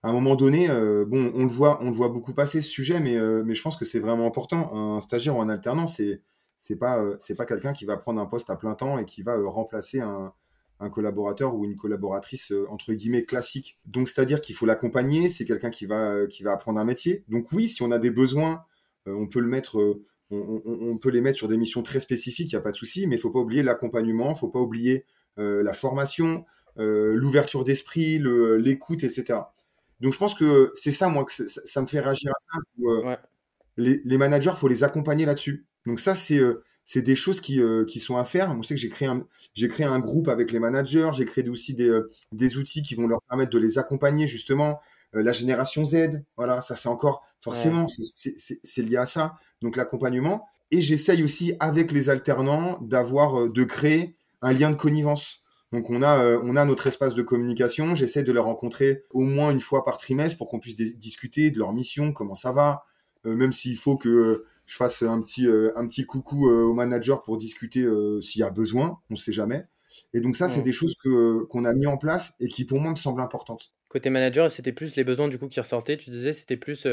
[0.05, 2.69] à un moment donné, euh, bon, on le voit, on le voit beaucoup passer ce
[2.69, 4.71] sujet, mais, euh, je pense que c'est vraiment important.
[4.75, 6.21] Un stagiaire ou un alternant, c'est
[6.59, 9.07] c'est pas euh, c'est pas quelqu'un qui va prendre un poste à plein temps et
[9.07, 10.35] qui va remplacer un,
[10.81, 13.79] un, collaborateur ou une collaboratrice entre guillemets classique.
[13.87, 15.31] Donc c'est-à-dire qu'il faut l'accompagner.
[15.31, 17.25] C'est quelqu'un qui va qui va apprendre un métier.
[17.29, 18.65] Donc oui, si on a des besoins,
[19.07, 19.79] on peut le mettre.
[20.31, 22.77] On, on, peut les mettre sur des missions très spécifiques, il n'y a pas de
[22.77, 25.05] souci, mais il faut pas oublier l'accompagnement, il faut pas oublier
[25.37, 26.45] la formation,
[26.77, 28.19] l'ouverture d'esprit,
[28.59, 29.43] l'écoute, etc.
[30.05, 32.59] Donc je pense que c'est ça, moi, que ça, me fait réagir à ça.
[32.83, 33.17] Euh,
[33.79, 35.67] les, les, managers, faut les accompagner là-dessus.
[35.87, 38.49] Donc ça, c'est euh, c'est des choses qui, euh, qui sont à faire.
[38.49, 41.09] Moi, je sais que j'ai créé un j'ai créé un groupe avec les managers.
[41.15, 41.91] J'ai créé aussi des,
[42.33, 44.79] des outils qui vont leur permettre de les accompagner justement.
[45.15, 49.37] la génération Z, voilà, ça c'est encore forcément c'est lié à ça.
[49.63, 50.47] Donc l'accompagnement.
[50.71, 55.44] Et j'essaye aussi avec les alternants d'avoir de créer un lien de connivence.
[55.75, 57.97] Donc on a, euh, on a notre espace de communication.
[57.97, 61.59] J'essaie de les rencontrer au moins une fois par trimestre pour qu'on puisse discuter de
[61.59, 62.85] leur mission, comment ça va,
[63.27, 67.23] euh, même s'il faut que je fasse un petit, euh, un petit coucou au manager
[67.25, 67.85] pour discuter
[68.21, 69.67] s'il y a besoin, on ne sait jamais.
[70.13, 72.81] Et donc ça, c'est des choses que, qu'on a mis en place et qui pour
[72.81, 73.73] moi me semblent importantes.
[73.89, 75.97] Côté manager, c'était plus les besoins du coup qui ressortaient.
[75.97, 76.87] Tu disais, c'était plus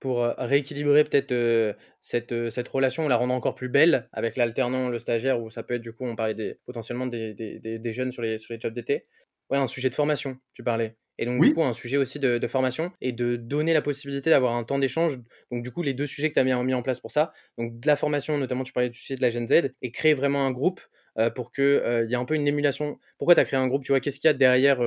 [0.00, 5.42] pour rééquilibrer peut-être cette, cette relation, la rendre encore plus belle avec l'alternant, le stagiaire,
[5.42, 8.22] ou ça peut être du coup, on parlait des, potentiellement des, des, des, jeunes sur
[8.22, 9.06] les, sur les jobs d'été.
[9.50, 10.96] Ouais, un sujet de formation, tu parlais.
[11.18, 14.30] Et donc, du coup, un sujet aussi de, de, formation et de donner la possibilité
[14.30, 15.20] d'avoir un temps d'échange.
[15.50, 17.32] Donc, du coup, les deux sujets que tu as mis, mis, en place pour ça.
[17.58, 20.14] Donc, de la formation, notamment, tu parlais du sujet de la Gen Z, et créer
[20.14, 20.86] vraiment un groupe euh,
[21.34, 21.64] pour qu'il
[22.04, 22.98] il y ait un peu une émulation.
[23.18, 24.78] Pourquoi tu as créé un groupe Tu vois, qu'est-ce qu'il y a derrière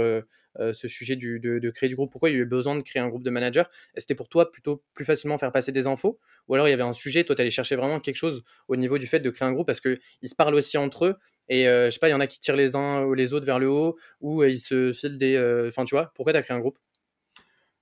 [0.74, 2.12] ce sujet de, créer du groupe?
[2.12, 3.64] Pourquoi il y a eu besoin de créer un groupe de managers?
[3.98, 6.20] C'était pour toi plutôt plus facilement faire passer des infos?
[6.48, 8.76] Ou alors il y avait un sujet, toi tu allais chercher vraiment quelque chose au
[8.76, 11.16] niveau du fait de créer un groupe parce qu'ils se parlent aussi entre eux
[11.50, 13.46] et je sais pas, il y en a qui tirent les uns ou les autres
[13.46, 15.38] vers le haut ou ils se filent des.
[15.68, 16.80] Enfin, tu vois, pourquoi tu as créé un groupe?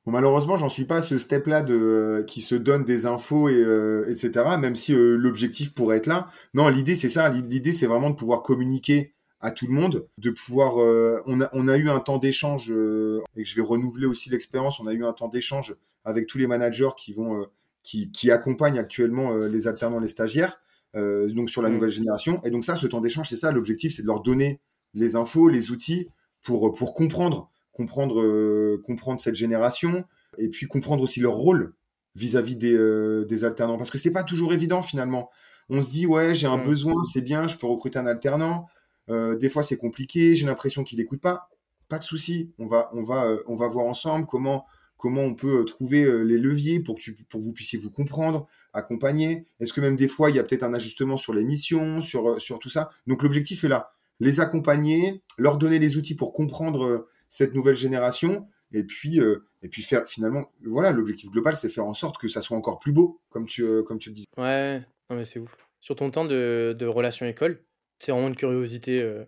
[0.05, 3.61] Bon, malheureusement, j'en suis pas à ce step-là de qui se donne des infos et
[4.09, 4.31] etc.
[4.59, 6.27] Même si l'objectif pourrait être là.
[6.53, 7.29] Non, l'idée c'est ça.
[7.29, 10.81] L'idée c'est vraiment de pouvoir communiquer à tout le monde, de pouvoir.
[10.81, 14.29] Euh, on, a, on a eu un temps d'échange euh, et je vais renouveler aussi
[14.29, 14.79] l'expérience.
[14.79, 15.75] On a eu un temps d'échange
[16.05, 17.45] avec tous les managers qui vont, euh,
[17.83, 20.61] qui, qui, accompagnent actuellement les alternants, les stagiaires,
[20.95, 21.73] donc sur la mmh.
[21.73, 22.41] nouvelle génération.
[22.45, 23.51] Et donc ça, ce temps d'échange, c'est ça.
[23.51, 24.61] L'objectif, c'est de leur donner
[24.93, 26.07] les infos, les outils
[26.41, 30.05] pour pour comprendre, comprendre, comprendre cette génération
[30.37, 31.73] et puis comprendre aussi leur rôle
[32.15, 35.29] vis-à-vis des, des alternants, parce que c'est pas toujours évident finalement.
[35.69, 36.63] On se dit ouais, j'ai un mmh.
[36.63, 38.67] besoin, c'est bien, je peux recruter un alternant
[39.09, 40.35] euh, des fois, c'est compliqué.
[40.35, 41.49] J'ai l'impression qu'il n'écoute pas.
[41.89, 42.51] Pas de souci.
[42.59, 44.65] On va, on va, euh, on va voir ensemble comment,
[44.97, 49.47] comment on peut euh, trouver les leviers pour que, pour vous puissiez vous comprendre, accompagner.
[49.59, 52.41] Est-ce que même des fois, il y a peut-être un ajustement sur les missions, sur,
[52.41, 52.89] sur tout ça?
[53.07, 53.91] Donc l'objectif est là.
[54.19, 58.47] Les accompagner, leur donner les outils pour comprendre cette nouvelle génération.
[58.73, 59.19] Et puis,
[59.61, 62.79] et puis faire finalement, voilà, l'objectif global, c'est faire en sorte que ça soit encore
[62.79, 64.25] plus beau, comme tu, comme tu le dis.
[64.37, 65.55] Ouais, mais c'est ouf.
[65.79, 67.63] Sur ton temps de, de relation école,
[67.99, 69.23] c'est vraiment une curiosité,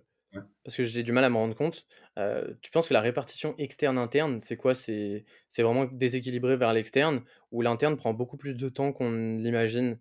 [0.63, 1.85] parce que j'ai du mal à me rendre compte.
[2.61, 4.73] tu penses que la répartition externe-interne, c'est quoi?
[4.73, 5.25] C'est
[5.57, 9.99] vraiment déséquilibré vers l'externe ou l'interne prend beaucoup plus de temps qu'on l'imagine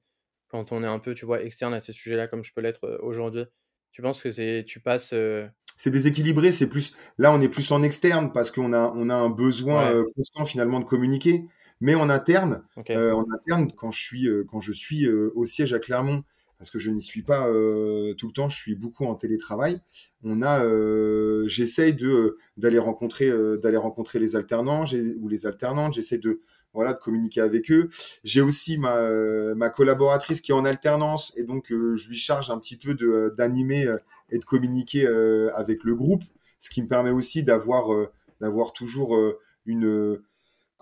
[0.48, 2.98] quand on est un peu, tu vois, externe à ces sujets-là comme je peux l'être,
[3.02, 3.44] aujourd'hui?
[3.92, 5.14] Tu penses que c'est tu passes,
[5.76, 9.14] C'est déséquilibré, c'est plus là, on est plus en externe parce qu'on a on a
[9.14, 11.46] un besoin, constant finalement de communiquer.
[11.80, 16.22] Mais en interne, en interne, quand je suis, quand je suis, au siège à Clermont
[16.58, 19.80] parce que je n'y suis pas euh, tout le temps, je suis beaucoup en télétravail.
[20.22, 24.84] On a, euh, j'essaye de d'aller rencontrer euh, d'aller rencontrer les alternants
[25.20, 25.94] ou les alternantes.
[25.94, 26.40] J'essaie de
[26.72, 27.88] voilà de communiquer avec eux.
[28.22, 32.58] J'ai aussi ma ma collaboratrice qui est en alternance et donc je lui charge un
[32.58, 33.86] petit peu de d'animer
[34.30, 35.06] et de communiquer
[35.54, 36.22] avec le groupe,
[36.60, 37.88] ce qui me permet aussi d'avoir
[38.40, 39.16] d'avoir toujours
[39.66, 40.18] une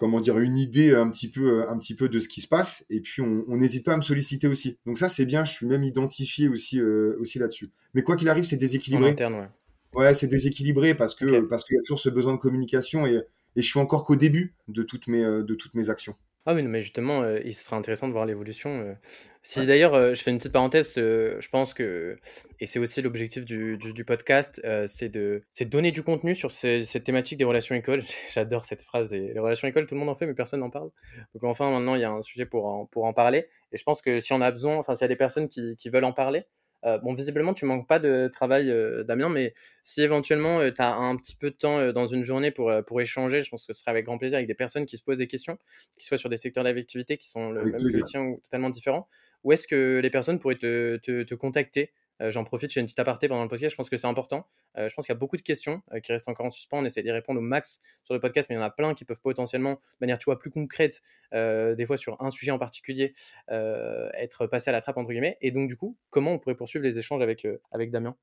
[0.02, 2.84] comment dire, une idée un petit peu, un petit peu de ce qui se passe.
[2.90, 4.76] Et puis, on n'hésite pas à me solliciter aussi.
[4.84, 5.44] Donc ça, c'est bien.
[5.44, 7.70] Je suis même identifié aussi, euh, aussi là-dessus.
[7.94, 9.10] Mais quoi qu'il arrive, c'est déséquilibré.
[9.10, 9.48] En interne, ouais.
[9.94, 13.20] Ouais, c'est déséquilibré parce que parce qu'il y a toujours ce besoin de communication et,
[13.56, 16.16] et je suis encore qu'au début de toutes mes, euh, de toutes mes actions.
[16.44, 18.70] Ah oui, mais justement, euh, il sera intéressant de voir l'évolution.
[18.80, 18.94] Euh.
[19.42, 22.16] Si d'ailleurs, euh, je fais une petite parenthèse, je pense que,
[22.58, 27.04] et c'est aussi l'objectif du, du, podcast, c'est de, de donner du contenu sur cette
[27.04, 28.02] thématique des relations écoles.
[28.32, 30.90] J'adore cette phrase, les relations écoles, tout le monde en fait, mais personne n'en parle.
[31.34, 33.48] Donc enfin, maintenant, il y a un sujet pour en, pour en parler.
[33.70, 35.76] Et je pense que si on a besoin, enfin, s'il y a des personnes qui,
[35.76, 36.44] qui veulent en parler,
[36.84, 39.54] euh, bon, visiblement, tu manques pas de travail, euh, Damien, mais
[39.84, 43.00] si éventuellement euh, tu as un petit peu de temps dans une journée pour, pour
[43.00, 45.18] échanger, je pense que ce serait avec grand plaisir avec des personnes qui se posent
[45.18, 45.58] des questions,
[45.98, 48.70] qui soient sur des secteurs d'activité qui sont le même que le tien ou totalement
[48.70, 49.08] différents.
[49.44, 51.90] Où est-ce que les personnes pourraient te, te, te contacter
[52.30, 53.72] j'en profite, je fais une petite aparté pendant le podcast.
[53.72, 54.46] Je pense que c'est important.
[54.78, 56.78] Euh, je pense qu'il y a beaucoup de questions euh, qui restent encore en suspens.
[56.78, 58.94] On essaie d'y répondre au max sur le podcast, mais il y en a plein
[58.94, 61.02] qui peuvent potentiellement, de manière tu vois, plus concrète,
[61.32, 63.14] des fois sur un sujet en particulier,
[63.48, 65.38] être passé à la trappe, entre guillemets.
[65.40, 68.16] Et donc, du coup, comment on pourrait poursuivre les échanges avec, avec Damien?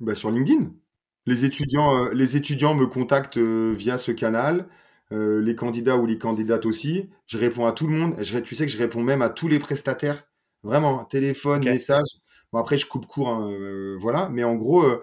[0.00, 0.72] Bah, Sur LinkedIn.
[1.26, 4.68] Les étudiants, les étudiants me contactent via ce canal.
[5.10, 7.10] les candidats ou les candidates aussi.
[7.26, 8.16] Je réponds à tout le monde.
[8.22, 10.24] Je, tu sais que je réponds même à tous les prestataires.
[10.62, 12.23] Vraiment, téléphone, message.
[12.54, 14.28] Bon, après, je coupe court, hein, euh, voilà.
[14.28, 15.02] Mais en gros, euh,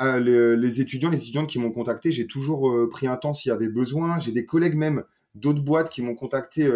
[0.00, 3.52] euh, les, étudiants, les étudiantes qui m'ont contacté, j'ai toujours pris un temps s'il y
[3.54, 4.18] avait besoin.
[4.18, 6.70] J'ai des collègues même d'autres boîtes qui m'ont contacté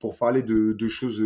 [0.00, 1.22] pour parler de, choses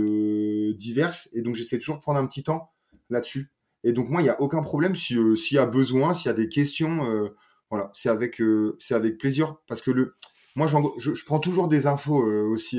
[0.76, 1.30] diverses.
[1.32, 2.70] Et donc, j'essaie toujours de prendre un petit temps
[3.08, 3.50] là-dessus.
[3.82, 6.34] Et donc, moi, il n'y a aucun problème s'il y a besoin, s'il y a
[6.34, 7.30] des questions.
[7.70, 8.42] voilà, c'est avec,
[8.90, 9.56] avec plaisir.
[9.68, 10.16] Parce que le,
[10.54, 12.78] moi, je, prends toujours des infos aussi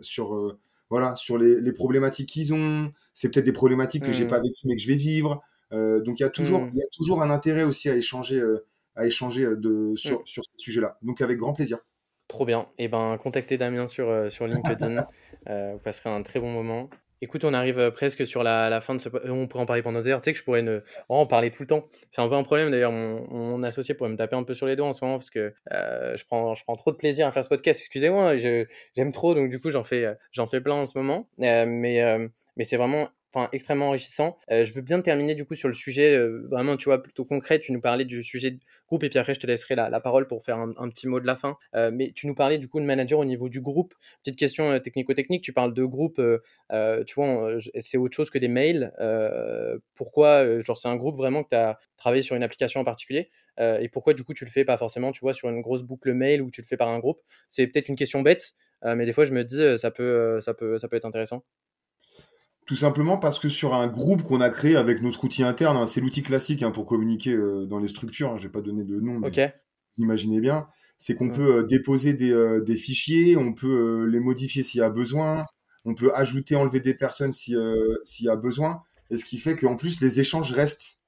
[0.00, 0.58] sur,
[0.90, 4.42] voilà, sur les, les problématiques qu'ils ont, c'est peut-être des problématiques que j'ai pas mmh.
[4.42, 5.42] vécues mais que je vais vivre.
[5.72, 6.70] Euh, donc il y a toujours, mmh.
[6.74, 8.64] il y a toujours un intérêt aussi à échanger, euh,
[8.94, 10.26] à échanger euh, de, sur, mmh.
[10.26, 10.98] sur ce sujet-là.
[11.02, 11.78] Donc avec grand plaisir.
[12.28, 12.68] Trop bien.
[12.78, 15.06] Et eh ben contactez Damien sur, sur LinkedIn.
[15.46, 16.90] vous passerez un très bon moment.
[17.22, 19.08] Écoute, on arrive presque sur la, la, fin de ce.
[19.28, 20.20] On pourrait en parler pendant des heures.
[20.20, 20.80] Tu sais que je pourrais ne...
[21.08, 21.86] en parler tout le temps.
[22.12, 22.92] C'est un peu un problème d'ailleurs.
[22.92, 25.30] Mon, mon, associé pourrait me taper un peu sur les doigts en ce moment parce
[25.30, 27.80] que je, prends, je prends trop de plaisir à faire ce podcast.
[27.80, 29.34] Excusez-moi, j'aime trop.
[29.34, 31.28] Donc du coup, j'en fais, j'en fais plein en ce moment.
[31.38, 31.66] mais
[32.56, 33.08] mais c'est vraiment
[33.52, 34.36] extrêmement enrichissant.
[34.50, 36.18] je veux bien terminer du coup sur le sujet
[36.48, 37.60] vraiment, tu vois, plutôt concret.
[37.60, 40.26] Tu nous parlais du sujet de groupe et puis après, je te laisserai la, parole
[40.26, 41.56] pour faire un, petit mot de la fin.
[41.92, 43.94] mais tu nous parlais du coup de manager au niveau du groupe.
[44.22, 46.20] Petite question technico-technique, tu parles de groupe,
[46.70, 48.92] tu vois, c'est autre chose que des mails.
[49.94, 53.30] pourquoi, genre, c'est un groupe vraiment que tu as travaillé sur une application en particulier
[53.58, 56.12] et pourquoi du coup tu le fais pas forcément, tu vois, sur une grosse boucle
[56.12, 57.20] mail ou tu le fais par un groupe?
[57.48, 60.78] C'est peut-être une question bête, mais des fois je me dis ça peut, ça peut,
[60.78, 61.44] ça peut être intéressant.
[62.66, 65.86] Tout simplement parce que sur un groupe qu'on a créé avec notre outil interne, hein,
[65.86, 67.36] c'est l'outil classique hein, pour communiquer
[67.68, 68.32] dans les structures.
[68.32, 69.54] Hein, je n'ai pas donné de nom, mais
[69.96, 70.66] imaginez bien.
[70.98, 75.46] C'est qu'on peut déposer des, des, fichiers, on peut les modifier s'il y a besoin,
[75.84, 77.56] on peut ajouter, enlever des personnes s'il
[78.20, 78.82] y a besoin.
[79.10, 81.00] Et ce qui fait qu'en plus, les échanges restent.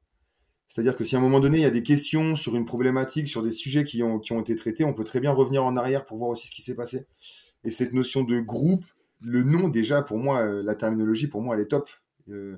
[0.69, 3.27] C'est-à-dire que si à un moment donné, il y a des questions sur une problématique,
[3.27, 5.77] sur des sujets qui ont, qui ont été traités, on peut très bien revenir en
[5.77, 7.07] arrière pour voir aussi ce qui s'est passé.
[7.65, 8.85] Et cette notion de groupe,
[9.21, 11.91] le nom déjà, pour moi, euh, la terminologie, pour moi, elle est top.
[12.29, 12.57] Euh,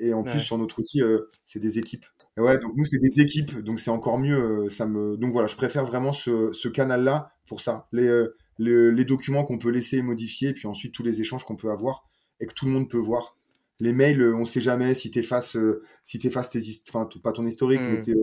[0.00, 2.04] et en plus, sur notre outil, euh, c'est des équipes.
[2.36, 4.68] ouais, donc nous, c'est des équipes, donc c'est encore mieux.
[4.68, 5.16] ça me...
[5.16, 7.88] Donc voilà, je préfère vraiment ce, ce canal-là pour ça.
[7.90, 8.24] Les,
[8.58, 12.04] les, documents qu'on peut laisser modifier, et puis ensuite tous les échanges qu'on peut avoir
[12.38, 13.36] et que tout le monde peut voir.
[13.80, 15.56] Les mails, on ne sait jamais si tu effaces,
[16.04, 18.02] si tes, enfin, pas ton historique, mais hmm.
[18.02, 18.14] tes,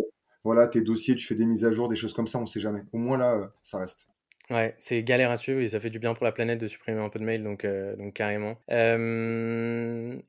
[0.45, 2.47] voilà, tes dossiers, tu fais des mises à jour, des choses comme ça, on ne
[2.47, 2.86] sait jamais.
[2.93, 4.07] Au moins là, ça reste.
[4.50, 7.00] Ouais, c'est galère à suivre et ça fait du bien pour la planète de supprimer
[7.00, 8.58] un peu de mails, donc, donc carrément.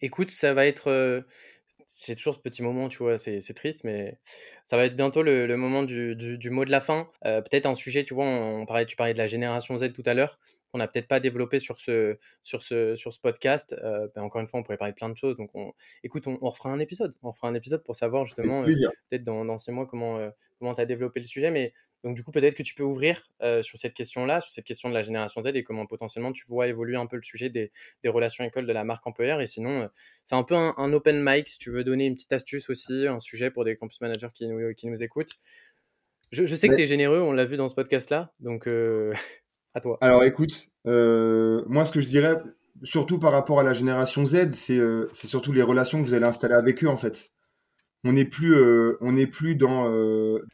[0.03, 1.25] écoute, ça va être
[1.93, 4.17] c'est toujours ce petit moment, tu vois, c'est triste, mais
[4.65, 7.07] ça va être bientôt le, le moment du, du, mot de la fin.
[7.27, 10.03] Euh, peut-être un sujet, tu vois, on, parlait, tu parlais de la génération Z tout
[10.07, 10.39] à l'heure,
[10.71, 13.75] qu'on n'a peut-être pas développé sur ce, sur ce, sur ce podcast.
[13.83, 15.37] Euh, ben, encore une fois, on pourrait parler de plein de choses.
[15.37, 17.15] Donc, on, écoute, on, on, refera un épisode.
[17.23, 20.19] On fera un épisode pour savoir justement, euh, peut-être dans, dans six mois, comment
[20.59, 21.51] comment tu as développé le sujet.
[21.51, 21.73] Mais
[22.05, 23.29] donc, du coup, peut-être que tu peux ouvrir
[23.63, 26.67] sur cette question-là, sur cette question de la génération Z et comment potentiellement tu vois
[26.67, 29.41] évoluer un peu le sujet des, des relations écoles de la marque employeur.
[29.41, 29.89] Et sinon,
[30.25, 33.21] c'est un peu un, open mic si tu veux donner une petite astuce aussi, un
[33.21, 35.39] sujet pour des campus managers qui nous, qui nous écoutent.
[36.33, 38.33] Je, sais que tu es généreux, on l'a vu dans ce podcast-là.
[38.39, 38.69] Donc,
[40.01, 42.43] Alors écoute, euh, moi ce que je dirais,
[42.83, 46.27] surtout par rapport à la génération Z, c'est euh, surtout les relations que vous allez
[46.27, 47.31] installer avec eux en fait.
[48.03, 48.97] On n'est plus, euh,
[49.31, 49.87] plus dans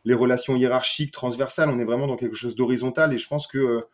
[0.05, 3.85] les relations hiérarchiques, transversales, on est vraiment dans quelque chose d'horizontal et je pense que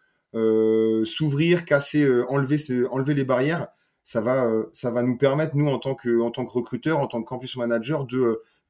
[1.05, 2.57] s'ouvrir, casser, enlever,
[2.91, 3.69] enlever les barrières,
[4.05, 7.07] ça va, ça va nous permettre, nous, en tant que, en tant que recruteur, en
[7.07, 8.07] tant que campus manager,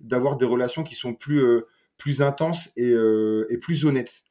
[0.00, 1.40] d'avoir des relations qui sont plus,
[1.96, 2.92] plus intenses et,
[3.50, 4.22] et plus honnêtes.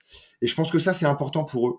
[0.41, 1.75] Et je pense que ça, c'est important pour eux.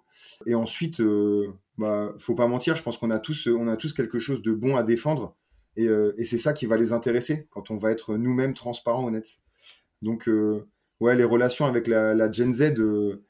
[0.46, 3.92] Et ensuite, euh, bah, faut pas mentir, je pense qu'on a tous, on a tous
[3.92, 5.36] quelque chose de bon à défendre.
[5.76, 9.40] Et, euh, c'est ça qui va les intéresser quand on va être nous-mêmes transparents, honnêtes.
[10.02, 10.68] Donc, euh,
[11.00, 13.24] ouais, les relations avec la, la Gen Z, euh,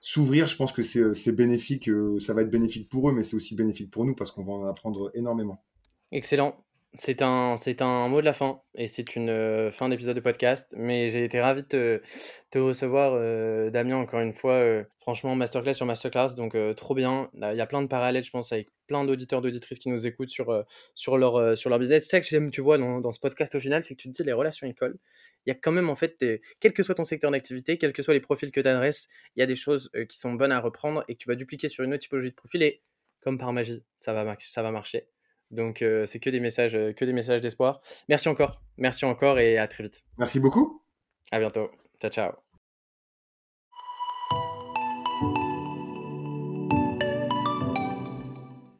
[0.00, 1.90] s'ouvrir, je pense que c'est bénéfique.
[2.20, 4.52] ça va être bénéfique pour eux, mais c'est aussi bénéfique pour nous parce qu'on va
[4.52, 5.64] en apprendre énormément.
[6.12, 6.56] Excellent.
[6.96, 10.20] C'est un, c'est un mot de la fin et c'est une euh, fin d'épisode de
[10.20, 10.74] podcast.
[10.76, 12.02] Mais j'ai été ravi de
[12.50, 14.54] te, recevoir, euh, Damien, encore une fois.
[14.54, 17.30] Euh, franchement, masterclass sur masterclass, donc trop bien.
[17.34, 20.30] Il y a plein de parallèles, je pense, avec plein d'auditeurs, d'auditrices qui nous écoutent
[20.30, 20.64] sur,
[20.94, 22.04] sur, leur, sur leur business.
[22.04, 24.10] C'est ça que j'aime, tu vois, dans, dans, ce podcast au final, c'est que tu
[24.10, 24.98] te dis les relations école.
[25.46, 26.24] Il y a quand même, en fait,
[26.60, 29.40] quel que soit ton secteur d'activité, quels que soient les profils que tu adresses, il
[29.40, 31.84] y a des choses qui sont bonnes à reprendre et que tu vas dupliquer sur
[31.84, 32.82] une autre typologie de profil et
[33.20, 35.06] comme par magie, ça va, ça va marcher.
[35.50, 37.80] Donc c'est que des messages, que des messages d'espoir.
[38.08, 40.04] Merci encore, merci encore et à très vite.
[40.18, 40.82] Merci beaucoup.
[41.30, 41.70] À bientôt.
[42.00, 42.47] Ciao ciao.